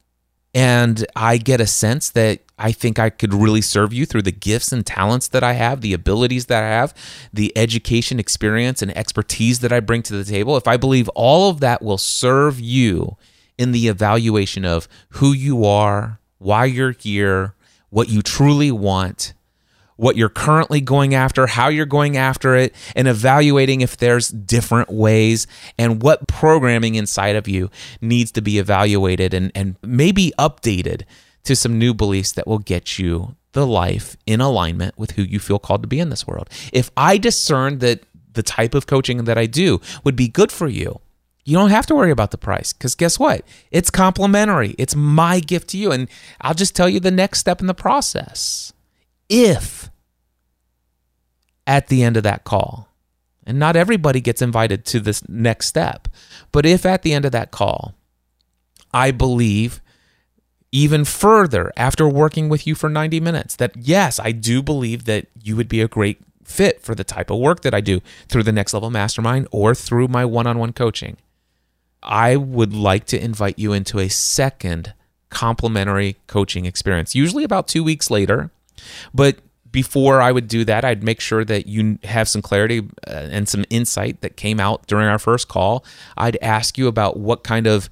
and 0.54 1.06
I 1.16 1.38
get 1.38 1.60
a 1.60 1.66
sense 1.66 2.10
that 2.10 2.40
I 2.58 2.72
think 2.72 2.98
I 2.98 3.10
could 3.10 3.32
really 3.32 3.62
serve 3.62 3.92
you 3.92 4.06
through 4.06 4.22
the 4.22 4.32
gifts 4.32 4.70
and 4.70 4.84
talents 4.84 5.28
that 5.28 5.42
I 5.42 5.54
have, 5.54 5.80
the 5.80 5.94
abilities 5.94 6.46
that 6.46 6.62
I 6.62 6.68
have, 6.68 6.94
the 7.32 7.56
education, 7.56 8.20
experience, 8.20 8.82
and 8.82 8.96
expertise 8.96 9.60
that 9.60 9.72
I 9.72 9.80
bring 9.80 10.02
to 10.04 10.14
the 10.14 10.30
table, 10.30 10.56
if 10.56 10.68
I 10.68 10.76
believe 10.76 11.08
all 11.10 11.50
of 11.50 11.60
that 11.60 11.82
will 11.82 11.98
serve 11.98 12.60
you 12.60 13.16
in 13.58 13.72
the 13.72 13.88
evaluation 13.88 14.64
of 14.64 14.88
who 15.10 15.32
you 15.32 15.64
are, 15.64 16.20
why 16.38 16.66
you're 16.66 16.92
here, 16.92 17.54
what 17.90 18.08
you 18.08 18.22
truly 18.22 18.70
want, 18.70 19.32
what 20.02 20.16
you're 20.16 20.28
currently 20.28 20.80
going 20.80 21.14
after, 21.14 21.46
how 21.46 21.68
you're 21.68 21.86
going 21.86 22.16
after 22.16 22.56
it, 22.56 22.74
and 22.96 23.06
evaluating 23.06 23.82
if 23.82 23.96
there's 23.96 24.30
different 24.30 24.90
ways 24.90 25.46
and 25.78 26.02
what 26.02 26.26
programming 26.26 26.96
inside 26.96 27.36
of 27.36 27.46
you 27.46 27.70
needs 28.00 28.32
to 28.32 28.42
be 28.42 28.58
evaluated 28.58 29.32
and, 29.32 29.52
and 29.54 29.76
maybe 29.80 30.32
updated 30.40 31.02
to 31.44 31.54
some 31.54 31.78
new 31.78 31.94
beliefs 31.94 32.32
that 32.32 32.48
will 32.48 32.58
get 32.58 32.98
you 32.98 33.36
the 33.52 33.64
life 33.64 34.16
in 34.26 34.40
alignment 34.40 34.98
with 34.98 35.12
who 35.12 35.22
you 35.22 35.38
feel 35.38 35.60
called 35.60 35.82
to 35.82 35.88
be 35.88 36.00
in 36.00 36.10
this 36.10 36.26
world. 36.26 36.50
If 36.72 36.90
I 36.96 37.16
discern 37.16 37.78
that 37.78 38.02
the 38.32 38.42
type 38.42 38.74
of 38.74 38.88
coaching 38.88 39.22
that 39.22 39.38
I 39.38 39.46
do 39.46 39.80
would 40.02 40.16
be 40.16 40.26
good 40.26 40.50
for 40.50 40.66
you, 40.66 41.00
you 41.44 41.56
don't 41.56 41.70
have 41.70 41.86
to 41.86 41.94
worry 41.94 42.10
about 42.10 42.32
the 42.32 42.38
price 42.38 42.72
because 42.72 42.96
guess 42.96 43.20
what? 43.20 43.44
It's 43.70 43.88
complimentary. 43.88 44.74
It's 44.78 44.96
my 44.96 45.38
gift 45.38 45.68
to 45.70 45.78
you. 45.78 45.92
And 45.92 46.08
I'll 46.40 46.54
just 46.54 46.74
tell 46.74 46.88
you 46.88 46.98
the 46.98 47.12
next 47.12 47.38
step 47.38 47.60
in 47.60 47.68
the 47.68 47.74
process. 47.74 48.72
If 49.28 49.91
at 51.66 51.88
the 51.88 52.02
end 52.02 52.16
of 52.16 52.22
that 52.22 52.44
call, 52.44 52.88
and 53.46 53.58
not 53.58 53.76
everybody 53.76 54.20
gets 54.20 54.42
invited 54.42 54.84
to 54.86 55.00
this 55.00 55.26
next 55.28 55.66
step, 55.66 56.08
but 56.50 56.66
if 56.66 56.86
at 56.86 57.02
the 57.02 57.12
end 57.12 57.24
of 57.24 57.32
that 57.32 57.50
call, 57.50 57.94
I 58.92 59.10
believe 59.10 59.80
even 60.70 61.04
further 61.04 61.72
after 61.76 62.08
working 62.08 62.48
with 62.48 62.66
you 62.66 62.74
for 62.74 62.88
90 62.88 63.20
minutes 63.20 63.56
that 63.56 63.76
yes, 63.76 64.18
I 64.18 64.32
do 64.32 64.62
believe 64.62 65.04
that 65.04 65.26
you 65.42 65.54
would 65.56 65.68
be 65.68 65.82
a 65.82 65.88
great 65.88 66.20
fit 66.44 66.80
for 66.80 66.94
the 66.94 67.04
type 67.04 67.30
of 67.30 67.38
work 67.38 67.60
that 67.62 67.74
I 67.74 67.80
do 67.80 68.00
through 68.28 68.42
the 68.42 68.52
next 68.52 68.74
level 68.74 68.90
mastermind 68.90 69.48
or 69.50 69.74
through 69.74 70.08
my 70.08 70.24
one 70.24 70.46
on 70.46 70.58
one 70.58 70.72
coaching. 70.72 71.16
I 72.02 72.36
would 72.36 72.74
like 72.74 73.04
to 73.06 73.22
invite 73.22 73.58
you 73.58 73.72
into 73.72 73.98
a 73.98 74.08
second 74.08 74.94
complimentary 75.30 76.16
coaching 76.26 76.66
experience, 76.66 77.14
usually 77.14 77.44
about 77.44 77.68
two 77.68 77.84
weeks 77.84 78.10
later. 78.10 78.50
But 79.14 79.38
before 79.72 80.20
I 80.20 80.30
would 80.30 80.48
do 80.48 80.64
that, 80.66 80.84
I'd 80.84 81.02
make 81.02 81.20
sure 81.20 81.44
that 81.44 81.66
you 81.66 81.98
have 82.04 82.28
some 82.28 82.42
clarity 82.42 82.80
uh, 83.06 83.28
and 83.30 83.48
some 83.48 83.64
insight 83.70 84.20
that 84.20 84.36
came 84.36 84.60
out 84.60 84.86
during 84.86 85.06
our 85.08 85.18
first 85.18 85.48
call. 85.48 85.84
I'd 86.16 86.36
ask 86.42 86.78
you 86.78 86.86
about 86.86 87.16
what 87.16 87.42
kind 87.42 87.66
of 87.66 87.90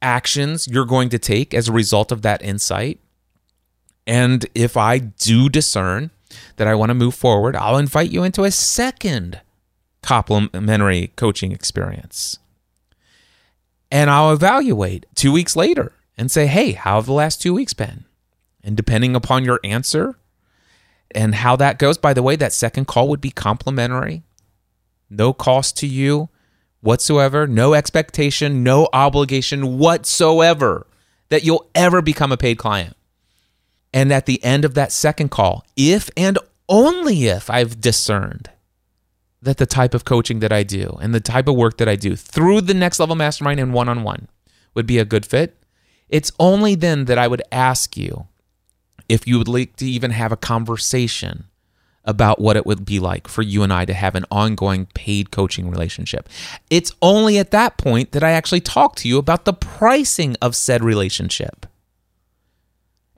actions 0.00 0.66
you're 0.66 0.86
going 0.86 1.10
to 1.10 1.18
take 1.18 1.52
as 1.52 1.68
a 1.68 1.72
result 1.72 2.10
of 2.10 2.22
that 2.22 2.42
insight. 2.42 3.00
And 4.06 4.46
if 4.54 4.76
I 4.76 4.98
do 4.98 5.48
discern 5.48 6.10
that 6.56 6.66
I 6.66 6.74
want 6.74 6.90
to 6.90 6.94
move 6.94 7.14
forward, 7.14 7.54
I'll 7.54 7.76
invite 7.76 8.10
you 8.10 8.22
into 8.22 8.44
a 8.44 8.50
second 8.50 9.40
complimentary 10.02 11.08
coaching 11.16 11.52
experience. 11.52 12.38
And 13.90 14.08
I'll 14.08 14.32
evaluate 14.32 15.06
two 15.14 15.32
weeks 15.32 15.56
later 15.56 15.92
and 16.16 16.30
say, 16.30 16.46
hey, 16.46 16.72
how 16.72 16.96
have 16.96 17.06
the 17.06 17.12
last 17.12 17.42
two 17.42 17.52
weeks 17.52 17.74
been? 17.74 18.04
And 18.64 18.76
depending 18.76 19.14
upon 19.14 19.44
your 19.44 19.60
answer 19.62 20.16
and 21.14 21.34
how 21.34 21.56
that 21.56 21.78
goes, 21.78 21.98
by 21.98 22.12
the 22.14 22.22
way, 22.22 22.36
that 22.36 22.52
second 22.52 22.86
call 22.86 23.08
would 23.08 23.20
be 23.20 23.30
complimentary, 23.30 24.22
no 25.08 25.32
cost 25.32 25.76
to 25.78 25.86
you 25.86 26.28
whatsoever, 26.80 27.46
no 27.46 27.74
expectation, 27.74 28.62
no 28.62 28.88
obligation 28.92 29.78
whatsoever 29.78 30.86
that 31.28 31.44
you'll 31.44 31.68
ever 31.74 32.02
become 32.02 32.32
a 32.32 32.36
paid 32.36 32.58
client. 32.58 32.96
And 33.92 34.12
at 34.12 34.26
the 34.26 34.42
end 34.44 34.64
of 34.64 34.74
that 34.74 34.92
second 34.92 35.30
call, 35.30 35.64
if 35.76 36.10
and 36.16 36.38
only 36.68 37.26
if 37.26 37.48
I've 37.48 37.80
discerned 37.80 38.50
that 39.40 39.56
the 39.56 39.66
type 39.66 39.94
of 39.94 40.04
coaching 40.04 40.40
that 40.40 40.52
I 40.52 40.62
do 40.62 40.98
and 41.00 41.14
the 41.14 41.20
type 41.20 41.48
of 41.48 41.56
work 41.56 41.78
that 41.78 41.88
I 41.88 41.96
do 41.96 42.16
through 42.16 42.62
the 42.62 42.74
next 42.74 42.98
level 43.00 43.16
mastermind 43.16 43.60
and 43.60 43.72
one 43.72 43.88
on 43.88 44.02
one 44.02 44.28
would 44.74 44.86
be 44.86 44.98
a 44.98 45.04
good 45.04 45.24
fit, 45.24 45.56
it's 46.08 46.32
only 46.38 46.74
then 46.74 47.06
that 47.06 47.18
I 47.18 47.28
would 47.28 47.42
ask 47.50 47.96
you 47.96 48.26
if 49.08 49.26
you 49.26 49.38
would 49.38 49.48
like 49.48 49.76
to 49.76 49.86
even 49.86 50.10
have 50.10 50.32
a 50.32 50.36
conversation 50.36 51.44
about 52.04 52.40
what 52.40 52.56
it 52.56 52.64
would 52.64 52.86
be 52.86 52.98
like 52.98 53.28
for 53.28 53.42
you 53.42 53.62
and 53.62 53.72
I 53.72 53.84
to 53.84 53.92
have 53.92 54.14
an 54.14 54.24
ongoing 54.30 54.86
paid 54.94 55.30
coaching 55.30 55.70
relationship. 55.70 56.28
It's 56.70 56.92
only 57.02 57.38
at 57.38 57.50
that 57.50 57.76
point 57.76 58.12
that 58.12 58.24
I 58.24 58.30
actually 58.30 58.62
talk 58.62 58.96
to 58.96 59.08
you 59.08 59.18
about 59.18 59.44
the 59.44 59.52
pricing 59.52 60.34
of 60.40 60.56
said 60.56 60.82
relationship. 60.82 61.66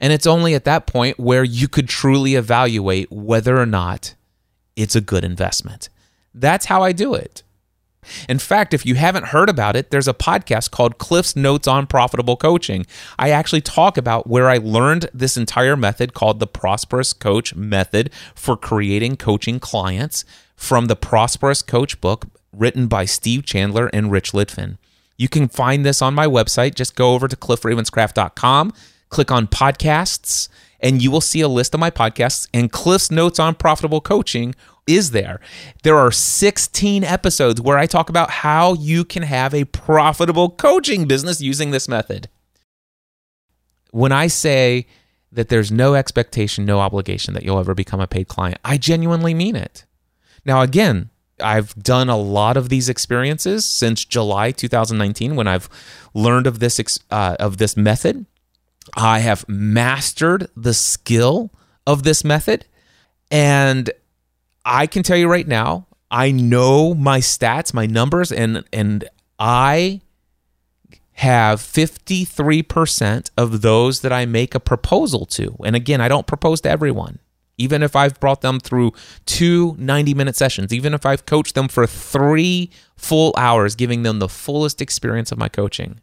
And 0.00 0.12
it's 0.12 0.26
only 0.26 0.55
at 0.55 0.64
that 0.64 0.87
point 0.87 1.20
where 1.20 1.44
you 1.44 1.68
could 1.68 1.88
truly 1.88 2.35
evaluate 2.35 3.12
whether 3.12 3.59
or 3.59 3.66
not 3.66 4.14
it's 4.74 4.96
a 4.96 5.00
good 5.00 5.24
investment. 5.24 5.88
That's 6.35 6.66
how 6.66 6.83
I 6.83 6.92
do 6.92 7.14
it. 7.14 7.42
In 8.29 8.39
fact, 8.39 8.73
if 8.73 8.87
you 8.87 8.95
haven't 8.95 9.27
heard 9.27 9.49
about 9.49 9.77
it, 9.77 9.91
there's 9.91 10.09
a 10.09 10.15
podcast 10.15 10.71
called 10.71 10.99
Cliff's 10.99 11.37
Notes 11.37 11.69
on 11.69 11.87
Profitable 11.87 12.37
Coaching. 12.37 12.87
I 13.19 13.31
actually 13.31 13.61
talk 13.61 13.97
about 13.97 14.27
where 14.27 14.49
I 14.49 14.57
learned 14.57 15.11
this 15.13 15.37
entire 15.37 15.77
method 15.77 16.15
called 16.15 16.41
the 16.41 16.47
Prosperous 16.47 17.13
Coach 17.13 17.55
Method 17.55 18.11
for 18.35 18.57
creating 18.57 19.17
coaching 19.17 19.61
clients 19.61 20.25
from 20.57 20.87
the 20.87 20.97
Prosperous 20.97 21.63
Coach 21.63 22.01
book 22.01 22.27
written 22.53 22.87
by 22.87 23.05
Steve 23.05 23.45
Chandler 23.45 23.89
and 23.93 24.11
Rich 24.11 24.33
Litvin. 24.33 24.79
You 25.17 25.29
can 25.29 25.49
find 25.49 25.85
this 25.85 26.01
on 26.01 26.15
my 26.15 26.27
website. 26.27 26.75
Just 26.75 26.97
go 26.97 27.15
over 27.15 27.29
to 27.29 27.37
cliffravenscraft.com, 27.37 28.73
click 29.11 29.31
on 29.31 29.47
podcasts, 29.47 30.49
and 30.81 31.03
you 31.03 31.11
will 31.11 31.21
see 31.21 31.43
a 31.43 31.49
list 31.49 31.75
of 31.75 31.81
my 31.81 31.91
podcasts. 31.91 32.49
And 32.55 32.73
Cliff's 32.73 33.11
Notes 33.11 33.39
on 33.39 33.55
Profitable 33.55 34.01
Coaching 34.01 34.55
is 34.87 35.11
there. 35.11 35.40
There 35.83 35.97
are 35.97 36.11
16 36.11 37.05
episodes 37.05 37.61
where 37.61 37.79
I 37.79 37.87
talk 37.87 38.09
about 38.09 38.31
how 38.31 38.75
you 38.75 39.05
can 39.05 39.23
have 39.23 39.55
a 39.55 39.64
profitable 39.64 40.51
coaching 40.51 41.07
business 41.07 41.40
using 41.40 41.71
this 41.71 41.88
method. 41.88 42.29
When 43.90 44.12
I 44.12 44.27
say 44.27 44.87
that 45.33 45.49
there's 45.49 45.71
no 45.71 45.95
expectation, 45.95 46.64
no 46.64 46.81
obligation 46.81 47.35
that 47.35 47.43
you'll 47.43 47.59
ever 47.59 47.75
become 47.75 48.01
a 48.01 48.07
paid 48.07 48.29
client, 48.29 48.59
I 48.64 48.79
genuinely 48.79 49.35
mean 49.35 49.57
it. 49.57 49.85
Now, 50.45 50.62
again, 50.62 51.11
I've 51.40 51.75
done 51.75 52.09
a 52.09 52.16
lot 52.16 52.57
of 52.57 52.69
these 52.69 52.88
experiences 52.88 53.64
since 53.64 54.05
July 54.05 54.51
2019 54.51 55.37
when 55.37 55.49
I've 55.49 55.69
learned 56.14 56.47
of 56.47 56.59
this 56.59 56.81
uh, 57.11 57.37
of 57.38 57.57
this 57.59 57.77
method. 57.77 58.27
I 58.97 59.21
have 59.21 59.49
mastered 59.49 60.49
the 60.57 60.75
skill 60.75 61.51
of 61.87 62.03
this 62.03 62.25
method 62.25 62.66
and 63.31 63.90
I 64.64 64.87
can 64.87 65.03
tell 65.03 65.16
you 65.16 65.29
right 65.29 65.46
now, 65.46 65.87
I 66.11 66.31
know 66.33 66.94
my 66.94 67.20
stats, 67.20 67.73
my 67.73 67.87
numbers, 67.87 68.33
and 68.33 68.64
and 68.73 69.09
I 69.38 70.01
have 71.12 71.61
53% 71.61 73.31
of 73.37 73.61
those 73.61 74.01
that 74.01 74.12
I 74.12 74.25
make 74.25 74.55
a 74.55 74.61
proposal 74.61 75.27
to. 75.27 75.55
And 75.64 75.77
again, 75.77 76.01
I 76.01 76.09
don't 76.09 76.27
propose 76.27 76.62
to 76.62 76.70
everyone. 76.70 77.18
Even 77.59 77.83
if 77.83 77.94
I've 77.94 78.18
brought 78.20 78.40
them 78.40 78.59
through 78.59 78.92
two 79.27 79.77
90 79.79 80.14
minute 80.14 80.35
sessions, 80.35 80.73
even 80.73 80.94
if 80.94 81.05
I've 81.05 81.27
coached 81.27 81.55
them 81.55 81.68
for 81.68 81.87
three 81.87 82.70
full 82.96 83.35
hours, 83.37 83.75
giving 83.75 84.03
them 84.03 84.18
the 84.18 84.31
fullest 84.31 84.81
experience 84.81 85.31
of 85.31 85.38
my 85.38 85.49
coaching, 85.49 86.01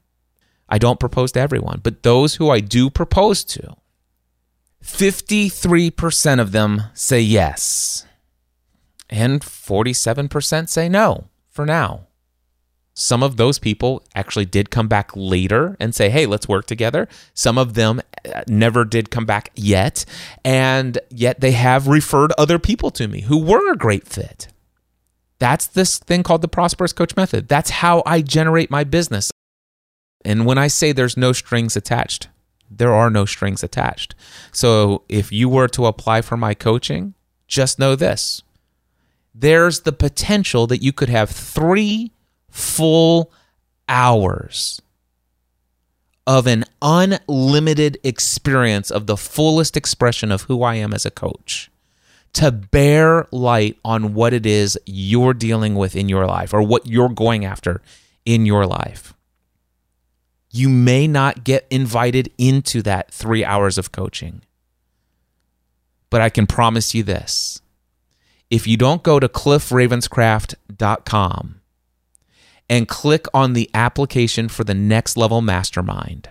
I 0.69 0.77
don't 0.77 0.99
propose 0.99 1.31
to 1.33 1.39
everyone. 1.39 1.81
But 1.81 2.03
those 2.03 2.35
who 2.35 2.51
I 2.51 2.59
do 2.59 2.89
propose 2.91 3.43
to, 3.45 3.75
53% 4.83 6.39
of 6.39 6.51
them 6.51 6.83
say 6.93 7.19
yes 7.19 8.06
and 9.09 9.41
47% 9.41 10.69
say 10.69 10.89
no 10.89 11.25
for 11.49 11.65
now. 11.65 12.07
Some 12.93 13.21
of 13.21 13.37
those 13.37 13.59
people 13.59 14.03
actually 14.15 14.45
did 14.45 14.71
come 14.71 14.87
back 14.87 15.11
later 15.15 15.77
and 15.79 15.93
say, 15.93 16.09
hey, 16.09 16.25
let's 16.25 16.47
work 16.47 16.65
together. 16.65 17.07
Some 17.35 17.57
of 17.59 17.75
them 17.75 18.01
uh, 18.25 18.41
never 18.47 18.85
did 18.85 19.11
come 19.11 19.25
back 19.25 19.51
yet. 19.55 20.03
And 20.43 20.97
yet 21.11 21.39
they 21.39 21.51
have 21.51 21.87
referred 21.87 22.33
other 22.39 22.57
people 22.57 22.89
to 22.91 23.07
me 23.07 23.21
who 23.21 23.37
were 23.37 23.71
a 23.71 23.77
great 23.77 24.07
fit. 24.07 24.47
That's 25.37 25.67
this 25.67 25.99
thing 25.99 26.23
called 26.23 26.41
the 26.41 26.47
Prosperous 26.47 26.91
Coach 26.91 27.15
Method. 27.15 27.47
That's 27.47 27.69
how 27.69 28.01
I 28.05 28.21
generate 28.21 28.71
my 28.71 28.83
business. 28.83 29.29
And 30.25 30.47
when 30.47 30.57
I 30.57 30.67
say 30.67 30.91
there's 30.91 31.15
no 31.15 31.33
strings 31.33 31.75
attached, 31.75 32.29
there 32.69 32.93
are 32.93 33.11
no 33.11 33.25
strings 33.25 33.63
attached. 33.63 34.15
So 34.51 35.03
if 35.07 35.31
you 35.31 35.49
were 35.49 35.67
to 35.69 35.85
apply 35.85 36.21
for 36.21 36.35
my 36.35 36.53
coaching, 36.53 37.13
just 37.47 37.77
know 37.77 37.95
this 37.95 38.41
there's 39.39 39.81
the 39.81 39.91
potential 39.91 40.65
that 40.67 40.81
you 40.81 40.91
could 40.91 41.09
have 41.09 41.29
three 41.29 42.11
full 42.49 43.31
hours 43.87 44.81
of 46.25 46.47
an 46.47 46.65
unlimited 46.81 47.97
experience 48.03 48.89
of 48.89 49.05
the 49.05 49.15
fullest 49.15 49.77
expression 49.77 50.31
of 50.31 50.43
who 50.43 50.63
I 50.63 50.75
am 50.75 50.93
as 50.93 51.05
a 51.05 51.11
coach 51.11 51.69
to 52.33 52.51
bear 52.51 53.27
light 53.31 53.77
on 53.85 54.13
what 54.13 54.33
it 54.33 54.45
is 54.45 54.77
you're 54.85 55.33
dealing 55.33 55.75
with 55.75 55.95
in 55.95 56.09
your 56.09 56.25
life 56.25 56.53
or 56.53 56.61
what 56.61 56.87
you're 56.87 57.09
going 57.09 57.45
after 57.45 57.81
in 58.25 58.45
your 58.45 58.65
life. 58.65 59.13
You 60.51 60.67
may 60.67 61.07
not 61.07 61.43
get 61.43 61.67
invited 61.69 62.31
into 62.37 62.81
that 62.81 63.11
three 63.11 63.45
hours 63.45 63.77
of 63.77 63.91
coaching, 63.91 64.41
but 66.09 66.21
I 66.21 66.29
can 66.29 66.47
promise 66.47 66.95
you 66.95 67.03
this 67.03 67.61
if 68.49 68.65
you 68.67 68.77
don't 68.77 69.03
go 69.03 69.19
to 69.19 69.27
cliffravenscraft.com 69.27 71.61
and 72.69 72.87
click 72.87 73.25
on 73.33 73.53
the 73.53 73.69
application 73.73 74.47
for 74.49 74.63
the 74.63 74.73
next 74.73 75.17
level 75.17 75.41
mastermind 75.41 76.29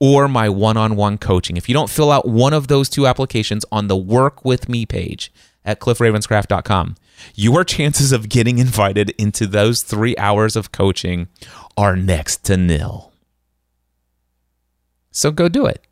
or 0.00 0.28
my 0.28 0.48
one 0.48 0.76
on 0.76 0.96
one 0.96 1.18
coaching, 1.18 1.56
if 1.56 1.68
you 1.68 1.74
don't 1.74 1.90
fill 1.90 2.10
out 2.10 2.28
one 2.28 2.52
of 2.52 2.68
those 2.68 2.88
two 2.88 3.06
applications 3.06 3.64
on 3.72 3.88
the 3.88 3.96
work 3.96 4.44
with 4.44 4.68
me 4.68 4.84
page 4.84 5.32
at 5.64 5.80
cliffravenscraft.com, 5.80 6.96
your 7.34 7.64
chances 7.64 8.12
of 8.12 8.28
getting 8.28 8.58
invited 8.58 9.10
into 9.18 9.46
those 9.46 9.82
three 9.82 10.16
hours 10.18 10.56
of 10.56 10.72
coaching 10.72 11.28
are 11.76 11.96
next 11.96 12.44
to 12.44 12.56
nil. 12.56 13.12
So 15.10 15.30
go 15.30 15.48
do 15.48 15.64
it 15.64 15.86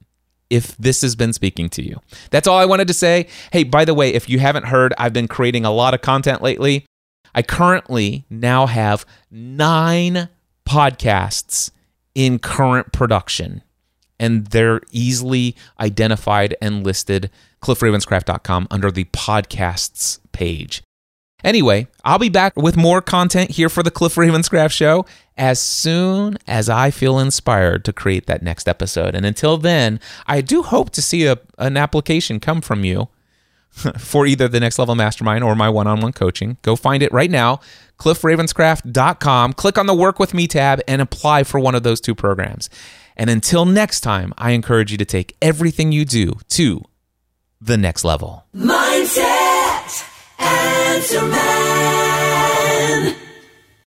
if 0.53 0.77
this 0.77 1.01
has 1.01 1.17
been 1.17 1.33
speaking 1.33 1.71
to 1.71 1.83
you. 1.83 1.99
That's 2.31 2.47
all 2.47 2.59
I 2.59 2.67
wanted 2.67 2.87
to 2.89 2.95
say. 2.95 3.27
Hey, 3.53 3.65
by 3.65 3.87
the 3.87 3.95
way, 3.95 4.13
if 4.13 4.29
you 4.29 4.39
haven't 4.39 4.67
heard, 4.67 4.93
I've 4.99 5.15
been 5.15 5.27
creating 5.27 5.65
a 5.65 5.73
lot 5.73 5.95
of 5.95 6.03
content 6.03 6.43
lately. 6.43 6.85
I 7.35 7.41
currently 7.41 8.27
now 8.29 8.67
have 8.67 9.07
nine 9.31 10.29
podcasts 10.69 11.71
in 12.15 12.39
current 12.39 12.93
production, 12.93 13.63
and 14.21 14.49
they're 14.49 14.83
easily 14.91 15.57
identified 15.81 16.55
and 16.61 16.85
listed 16.85 17.31
cliffravenscraft.com 17.63 18.69
under 18.71 18.91
the 18.91 19.05
podcasts 19.05 20.19
page. 20.33 20.83
Anyway, 21.45 21.89
I'll 22.05 22.19
be 22.19 22.29
back 22.29 22.57
with 22.57 22.77
more 22.77 23.03
content 23.03 23.53
here 23.53 23.69
for 23.69 23.83
the 23.83 23.91
Cliff 23.91 24.15
Ravenscraft 24.15 24.73
Show 24.73 25.07
as 25.37 25.61
soon 25.61 26.39
as 26.47 26.69
I 26.69 26.91
feel 26.91 27.19
inspired 27.19 27.85
to 27.85 27.93
create 27.93 28.27
that 28.27 28.43
next 28.43 28.69
episode. 28.69 29.15
And 29.15 29.27
until 29.27 29.57
then, 29.57 30.01
I 30.27 30.41
do 30.41 30.63
hope 30.63 30.91
to 30.91 31.03
see 31.03 31.27
a, 31.27 31.39
an 31.59 31.77
application 31.77 32.39
come 32.39 32.61
from 32.61 32.85
you 32.85 33.09
for 33.99 34.27
either 34.27 34.49
the 34.49 34.61
Next 34.61 34.79
Level 34.79 34.95
Mastermind 34.95 35.43
or 35.43 35.55
my 35.55 35.69
one 35.69 35.87
on 35.87 36.01
one 36.01 36.13
coaching. 36.13 36.59
Go 36.63 36.77
find 36.77 37.03
it 37.03 37.13
right 37.13 37.31
now, 37.31 37.61
cliffravenscraft.com. 37.99 39.55
Click 39.55 39.79
on 39.79 39.87
the 39.87 39.95
Work 39.95 40.19
With 40.19 40.35
Me 40.35 40.47
tab 40.47 40.81
and 40.87 41.01
apply 41.01 41.45
for 41.45 41.59
one 41.59 41.75
of 41.75 41.83
those 41.83 42.01
two 42.01 42.15
programs. 42.15 42.69
And 43.17 43.29
until 43.29 43.65
next 43.65 44.01
time, 44.01 44.33
I 44.39 44.53
encourage 44.53 44.91
you 44.91 44.99
to 44.99 45.05
take 45.05 45.37
everything 45.43 45.93
you 45.93 46.05
do 46.05 46.35
to 46.51 46.83
the 47.61 47.77
next 47.77 48.05
level. 48.05 48.45
Mindset 48.55 49.42
Answer 50.43 51.23
Man. 51.27 53.15